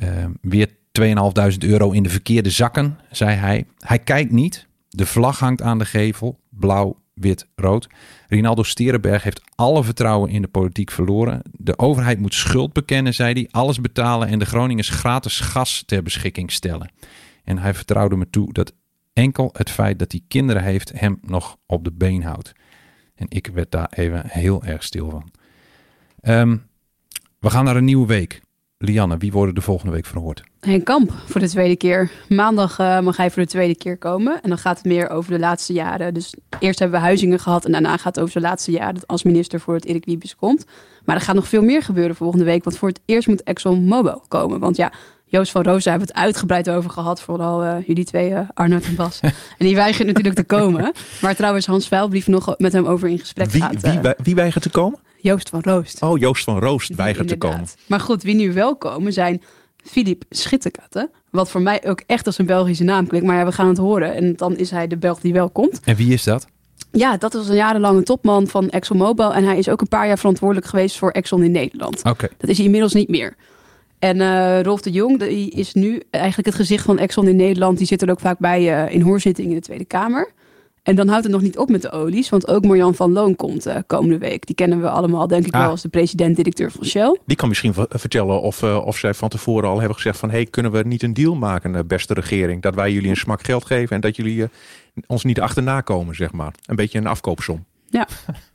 Uh, 0.02 0.08
weer 0.40 0.68
2.500 1.00 1.58
euro 1.58 1.90
in 1.90 2.02
de 2.02 2.08
verkeerde 2.08 2.50
zakken, 2.50 2.98
zei 3.10 3.36
hij. 3.36 3.66
Hij 3.78 3.98
kijkt 3.98 4.32
niet. 4.32 4.66
De 4.88 5.06
vlag 5.06 5.38
hangt 5.38 5.62
aan 5.62 5.78
de 5.78 5.84
gevel. 5.84 6.40
Blauw, 6.50 7.00
wit, 7.14 7.48
rood. 7.54 7.88
Rinaldo 8.28 8.62
Sterenberg 8.62 9.22
heeft 9.22 9.40
alle 9.54 9.84
vertrouwen 9.84 10.30
in 10.30 10.42
de 10.42 10.48
politiek 10.48 10.90
verloren. 10.90 11.42
De 11.52 11.78
overheid 11.78 12.18
moet 12.18 12.34
schuld 12.34 12.72
bekennen, 12.72 13.14
zei 13.14 13.32
hij. 13.32 13.48
Alles 13.50 13.80
betalen 13.80 14.28
en 14.28 14.38
de 14.38 14.46
Groningers 14.46 14.88
gratis 14.88 15.40
gas 15.40 15.82
ter 15.86 16.02
beschikking 16.02 16.52
stellen. 16.52 16.90
En 17.44 17.58
hij 17.58 17.74
vertrouwde 17.74 18.16
me 18.16 18.30
toe 18.30 18.52
dat 18.52 18.72
enkel 19.12 19.50
het 19.52 19.70
feit 19.70 19.98
dat 19.98 20.12
hij 20.12 20.20
kinderen 20.28 20.62
heeft 20.62 20.92
hem 21.00 21.18
nog 21.22 21.56
op 21.66 21.84
de 21.84 21.92
been 21.92 22.22
houdt. 22.22 22.52
En 23.16 23.26
ik 23.28 23.46
werd 23.46 23.70
daar 23.70 23.92
even 23.94 24.22
heel 24.26 24.64
erg 24.64 24.82
stil 24.82 25.10
van. 25.10 25.30
Um, 26.22 26.66
we 27.38 27.50
gaan 27.50 27.64
naar 27.64 27.76
een 27.76 27.84
nieuwe 27.84 28.06
week. 28.06 28.40
Lianne, 28.78 29.16
wie 29.16 29.32
worden 29.32 29.54
de 29.54 29.60
volgende 29.60 29.92
week 29.92 30.06
verhoord? 30.06 30.42
Henk 30.60 30.84
Kamp 30.84 31.12
voor 31.26 31.40
de 31.40 31.48
tweede 31.48 31.76
keer. 31.76 32.10
Maandag 32.28 32.78
uh, 32.78 33.00
mag 33.00 33.16
hij 33.16 33.30
voor 33.30 33.42
de 33.42 33.48
tweede 33.48 33.76
keer 33.76 33.96
komen. 33.98 34.42
En 34.42 34.48
dan 34.48 34.58
gaat 34.58 34.76
het 34.76 34.86
meer 34.86 35.08
over 35.08 35.30
de 35.30 35.38
laatste 35.38 35.72
jaren. 35.72 36.14
Dus 36.14 36.34
eerst 36.58 36.78
hebben 36.78 36.98
we 36.98 37.04
Huizingen 37.04 37.40
gehad 37.40 37.64
en 37.64 37.72
daarna 37.72 37.96
gaat 37.96 38.14
het 38.14 38.20
over 38.20 38.34
de 38.34 38.46
laatste 38.46 38.70
jaren 38.70 39.06
als 39.06 39.22
minister 39.22 39.60
voor 39.60 39.74
het 39.74 39.84
Erik 39.84 40.04
Wiebes 40.04 40.36
komt. 40.36 40.64
Maar 41.04 41.16
er 41.16 41.22
gaat 41.22 41.34
nog 41.34 41.48
veel 41.48 41.62
meer 41.62 41.82
gebeuren 41.82 42.16
volgende 42.16 42.44
week. 42.44 42.64
Want 42.64 42.78
voor 42.78 42.88
het 42.88 43.00
eerst 43.04 43.28
moet 43.28 43.42
ExxonMobil 43.42 44.24
komen. 44.28 44.60
Want 44.60 44.76
ja, 44.76 44.92
Joost 45.28 45.50
van 45.50 45.62
Roos, 45.62 45.84
daar 45.84 45.92
hebben 45.92 46.08
we 46.08 46.18
het 46.18 46.24
uitgebreid 46.24 46.70
over 46.70 46.90
gehad. 46.90 47.20
Vooral 47.20 47.62
eh, 47.62 47.86
jullie 47.86 48.04
twee, 48.04 48.30
uh, 48.30 48.40
Arnoud 48.54 48.84
en 48.84 48.94
Bas. 48.94 49.20
en 49.22 49.32
die 49.58 49.74
weigert 49.74 50.06
natuurlijk 50.06 50.34
te 50.34 50.44
komen. 50.44 50.92
Maar 51.20 51.36
trouwens 51.36 51.66
Hans 51.66 51.88
Vuilbrief 51.88 52.26
nog 52.26 52.54
met 52.58 52.72
hem 52.72 52.86
over 52.86 53.08
in 53.08 53.18
gesprek 53.18 53.50
Wie, 53.50 53.62
gaat. 53.62 53.80
wie, 53.80 54.00
eh, 54.00 54.10
wie 54.22 54.34
weigert 54.34 54.62
te 54.62 54.70
komen? 54.70 54.98
Joost 55.16 55.48
van 55.48 55.60
Roost. 55.60 56.02
Oh, 56.02 56.18
Joost 56.18 56.44
van 56.44 56.58
Roost 56.58 56.94
weigert 56.94 57.28
te 57.28 57.36
komen. 57.36 57.66
Maar 57.86 58.00
goed, 58.00 58.22
wie 58.22 58.34
nu 58.34 58.52
wel 58.52 58.76
komen 58.76 59.12
zijn 59.12 59.42
Filip 59.76 60.24
Schitterkatten. 60.30 61.10
Wat 61.30 61.50
voor 61.50 61.60
mij 61.60 61.84
ook 61.86 62.02
echt 62.06 62.26
als 62.26 62.38
een 62.38 62.46
Belgische 62.46 62.84
naam 62.84 63.06
klinkt. 63.06 63.26
Maar 63.26 63.36
ja, 63.36 63.44
we 63.44 63.52
gaan 63.52 63.68
het 63.68 63.78
horen. 63.78 64.14
En 64.14 64.36
dan 64.36 64.56
is 64.56 64.70
hij 64.70 64.86
de 64.86 64.96
Belg 64.96 65.20
die 65.20 65.32
wel 65.32 65.50
komt. 65.50 65.80
En 65.84 65.96
wie 65.96 66.12
is 66.12 66.22
dat? 66.24 66.46
Ja, 66.92 67.16
dat 67.16 67.32
was 67.32 67.48
een 67.48 67.54
jarenlange 67.54 68.02
topman 68.02 68.46
van 68.46 68.70
ExxonMobil. 68.70 69.34
En 69.34 69.44
hij 69.44 69.58
is 69.58 69.68
ook 69.68 69.80
een 69.80 69.88
paar 69.88 70.06
jaar 70.06 70.18
verantwoordelijk 70.18 70.66
geweest 70.66 70.98
voor 70.98 71.10
Exxon 71.10 71.42
in 71.42 71.50
Nederland. 71.50 72.02
Oké. 72.04 72.28
Dat 72.38 72.50
is 72.50 72.56
hij 72.56 72.64
inmiddels 72.64 72.92
niet 72.92 73.08
meer. 73.08 73.36
En 73.98 74.20
eh, 74.20 74.62
Rolf 74.62 74.80
de 74.80 74.90
Jong, 74.90 75.18
die 75.18 75.50
is 75.50 75.74
nu 75.74 76.02
eigenlijk 76.10 76.46
het 76.46 76.56
gezicht 76.56 76.84
van 76.84 76.98
Exxon 76.98 77.28
in 77.28 77.36
Nederland. 77.36 77.78
Die 77.78 77.86
zit 77.86 78.02
er 78.02 78.10
ook 78.10 78.20
vaak 78.20 78.38
bij 78.38 78.84
eh, 78.84 78.94
in 78.94 79.00
hoorzitting 79.00 79.48
in 79.48 79.54
de 79.54 79.60
Tweede 79.60 79.84
Kamer. 79.84 80.32
En 80.82 80.96
dan 80.96 81.08
houdt 81.08 81.22
het 81.24 81.32
nog 81.32 81.42
niet 81.42 81.58
op 81.58 81.68
met 81.68 81.82
de 81.82 81.90
olies. 81.90 82.28
Want 82.28 82.48
ook 82.48 82.64
Marjan 82.64 82.94
van 82.94 83.12
Loon 83.12 83.36
komt 83.36 83.66
eh, 83.66 83.76
komende 83.86 84.18
week. 84.18 84.46
Die 84.46 84.54
kennen 84.54 84.80
we 84.80 84.90
allemaal, 84.90 85.26
denk 85.26 85.46
ik 85.46 85.54
Ah. 85.54 85.60
wel, 85.60 85.70
als 85.70 85.82
de 85.82 85.88
president-directeur 85.88 86.70
van 86.70 86.84
Shell. 86.84 87.18
Die 87.26 87.36
kan 87.36 87.48
misschien 87.48 87.74
vertellen 87.88 88.40
of, 88.40 88.62
of 88.62 88.96
zij 88.98 89.14
van 89.14 89.28
tevoren 89.28 89.68
al 89.68 89.78
hebben 89.78 89.94
gezegd 89.96 90.18
van... 90.18 90.30
hey, 90.30 90.44
kunnen 90.46 90.72
we 90.72 90.82
niet 90.82 91.02
een 91.02 91.14
deal 91.14 91.34
maken, 91.34 91.86
beste 91.86 92.14
regering? 92.14 92.62
Dat 92.62 92.74
wij 92.74 92.92
jullie 92.92 93.10
een 93.10 93.16
smak 93.16 93.42
geld 93.44 93.64
geven 93.64 93.94
en 93.94 94.00
dat 94.00 94.16
jullie 94.16 94.48
ons 95.06 95.24
niet 95.24 95.40
achterna 95.40 95.80
komen, 95.80 96.14
zeg 96.14 96.32
maar. 96.32 96.54
Een 96.66 96.76
beetje 96.76 96.98
een 96.98 97.06
afkoopsom. 97.06 97.64
Ja, 97.90 98.08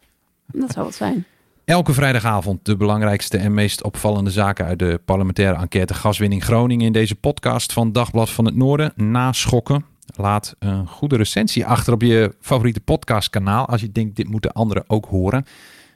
dat 0.52 0.72
zou 0.72 0.86
wat 0.86 0.96
zijn. 0.96 1.26
Elke 1.66 1.94
vrijdagavond 1.94 2.66
de 2.66 2.78
belangrijkste 2.78 3.38
en 3.38 3.54
meest 3.54 3.84
opvallende 3.84 4.32
zaken 4.32 4.66
uit 4.66 4.80
de 4.80 5.00
parlementaire 5.06 5.60
enquête 5.62 5.94
gaswinning 5.94 6.44
Groningen 6.44 6.86
in 6.86 6.94
deze 6.94 7.16
podcast 7.16 7.74
van 7.74 7.92
Dagblad 7.92 8.30
van 8.30 8.46
het 8.46 8.56
Noorden. 8.56 8.94
Naschokken. 8.96 9.86
Laat 10.16 10.56
een 10.60 10.88
goede 10.88 11.16
recensie 11.16 11.66
achter 11.66 11.94
op 11.94 12.02
je 12.02 12.36
favoriete 12.40 12.80
podcastkanaal 12.80 13.66
als 13.66 13.82
je 13.82 13.92
denkt 13.92 14.16
dit 14.16 14.30
moeten 14.30 14.52
anderen 14.52 14.84
ook 14.88 15.06
horen. 15.06 15.46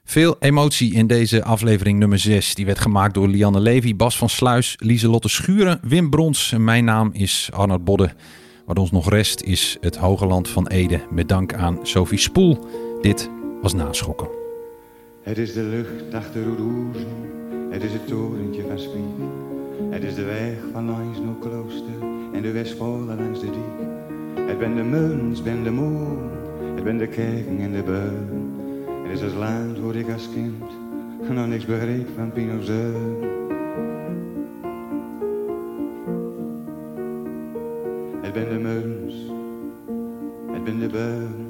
Veel 0.04 0.36
emotie 0.40 0.94
in 0.94 1.08
deze 1.08 1.44
aflevering 1.44 2.00
nummer 2.00 2.20
6. 2.20 2.56
Die 2.56 2.66
werd 2.66 2.80
gemaakt 2.80 3.14
door 3.14 3.28
Lianne 3.28 3.60
Levy, 3.60 3.96
Bas 3.96 4.18
van 4.18 4.30
Sluis, 4.30 4.76
Lieselotte 4.78 5.30
Schuren, 5.30 5.80
Wim 5.82 6.10
Brons. 6.10 6.54
Mijn 6.58 6.86
naam 6.86 7.10
is 7.14 7.50
Arnold 7.54 7.84
Bodde. 7.84 8.14
Wat 8.66 8.80
ons 8.80 8.92
nog 8.92 9.10
rest 9.10 9.42
is 9.42 9.78
het 9.82 9.96
Hoge 9.98 10.26
Land 10.26 10.50
van 10.50 10.68
Ede. 10.68 11.02
Met 11.10 11.30
dank 11.30 11.54
aan 11.54 11.80
Sophie 11.84 12.20
Spoel. 12.20 12.66
Dit 13.02 13.30
was 13.62 13.74
Naschokken. 13.74 14.45
Het 15.26 15.38
is 15.38 15.54
de 15.54 15.64
lucht 15.64 16.14
achter 16.14 16.44
Roeroezen, 16.44 17.08
het 17.70 17.84
is 17.84 17.94
het 17.94 18.08
torentje 18.08 18.62
van 18.68 18.80
Spiek. 18.80 19.20
Het 19.90 20.04
is 20.04 20.16
de 20.16 20.24
weg 20.24 20.58
van 20.72 20.86
langs 20.86 21.20
klooster 21.40 22.02
en 22.34 22.42
de 22.42 22.52
Westpolen 22.52 23.18
langs 23.18 23.40
de 23.40 23.46
diek. 23.46 23.88
Het 24.48 24.60
ben 24.60 24.76
de 24.76 24.84
muns, 24.84 25.44
ben 25.44 25.64
de 25.64 25.72
moon, 25.72 26.18
het 26.76 26.84
ben 26.84 26.98
de 26.98 27.08
kerken 27.08 27.60
en 27.60 27.72
de 27.72 27.84
beun. 27.84 28.54
Het 29.04 29.12
is 29.12 29.22
het 29.22 29.34
land 29.34 29.80
waar 29.80 29.96
ik 29.96 30.12
als 30.12 30.30
kind 30.34 30.64
nog 31.34 31.48
niks 31.48 31.66
begreep 31.66 32.08
van 32.16 32.32
Pinozeun. 32.32 33.18
Het 38.22 38.34
ben 38.34 38.50
de 38.50 38.60
muns, 38.60 39.32
het 40.52 40.64
ben 40.64 40.80
de 40.80 40.88
beun. 40.88 41.45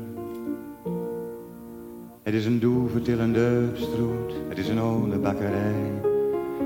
Het 2.25 2.33
is 2.33 2.45
een 2.45 2.59
doevertillende 2.59 3.69
stroot, 3.73 4.33
het 4.49 4.57
is 4.57 4.67
een 4.67 4.79
oude 4.79 5.17
bakkerij. 5.17 6.01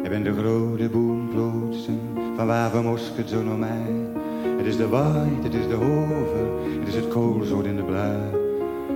Het 0.02 0.10
ben 0.10 0.24
de 0.24 0.34
grote 0.34 0.90
boomplotsen 0.90 2.00
van 2.36 2.48
waar 2.48 2.72
we 2.72 2.82
mosket 2.82 3.30
zo 3.30 3.44
naar 3.44 3.58
mij. 3.58 3.94
Het 4.58 4.66
is 4.66 4.78
de 4.78 4.88
waait, 4.88 5.44
het 5.44 5.54
is 5.54 5.68
de 5.68 5.74
hover, 5.74 6.48
het 6.80 6.88
is 6.88 6.96
het 6.96 7.08
koolzoot 7.08 7.66
in 7.66 7.76
de 7.76 7.84
blauw. 7.84 8.40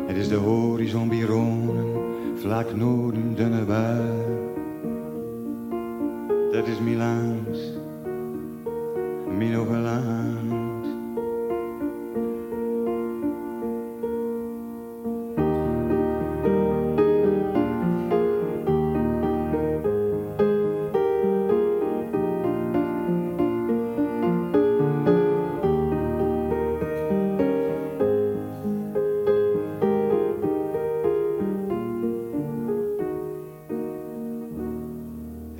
Het 0.07 0.17
is 0.17 0.27
de 0.27 0.35
horizon 0.35 1.09
bironen, 1.09 1.85
vlak 2.35 2.75
noorden 2.75 3.35
dunne 3.35 3.63
bui. 3.63 4.01
Dat 6.51 6.67
is 6.67 6.79
Milaans, 6.79 7.59
mijn 9.37 9.55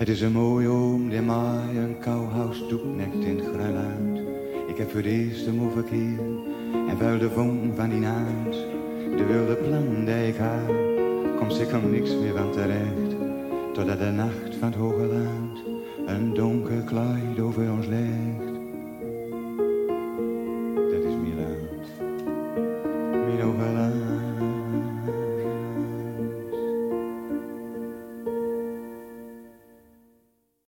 Het 0.04 0.12
is 0.12 0.22
een 0.22 0.32
mooie 0.32 0.68
oom 0.68 1.10
die 1.10 1.22
mij 1.22 1.76
een 1.76 2.00
kouhuis 2.00 2.64
doeknekt 2.70 3.26
in 3.26 3.38
het 3.38 3.48
Grunland. 3.48 4.18
Ik 4.68 4.78
heb 4.78 4.90
voor 4.90 5.00
het 5.00 5.10
eerst 5.10 5.46
hem 5.46 5.72
verkeer 5.72 6.20
en 6.90 6.98
vuil 6.98 7.20
de 7.20 7.30
van 7.76 7.90
die 7.90 8.00
naad. 8.00 8.52
De 9.18 9.26
wilde 9.26 9.56
plan 9.56 10.06
die 10.06 10.28
ik 10.28 10.36
had, 10.36 10.76
komt 11.38 11.54
zeker 11.54 11.84
niks 11.84 12.10
meer 12.16 12.38
van 12.38 12.52
terecht. 12.52 13.16
Totdat 13.74 14.00
de 14.00 14.12
nacht 14.12 14.56
van 14.60 14.68
het 14.68 14.78
hoge 14.78 15.06
land 15.06 15.64
een 16.06 16.34
donker 16.34 16.82
kleid 16.82 17.40
over 17.40 17.72
ons 17.72 17.88
legt. 17.88 18.33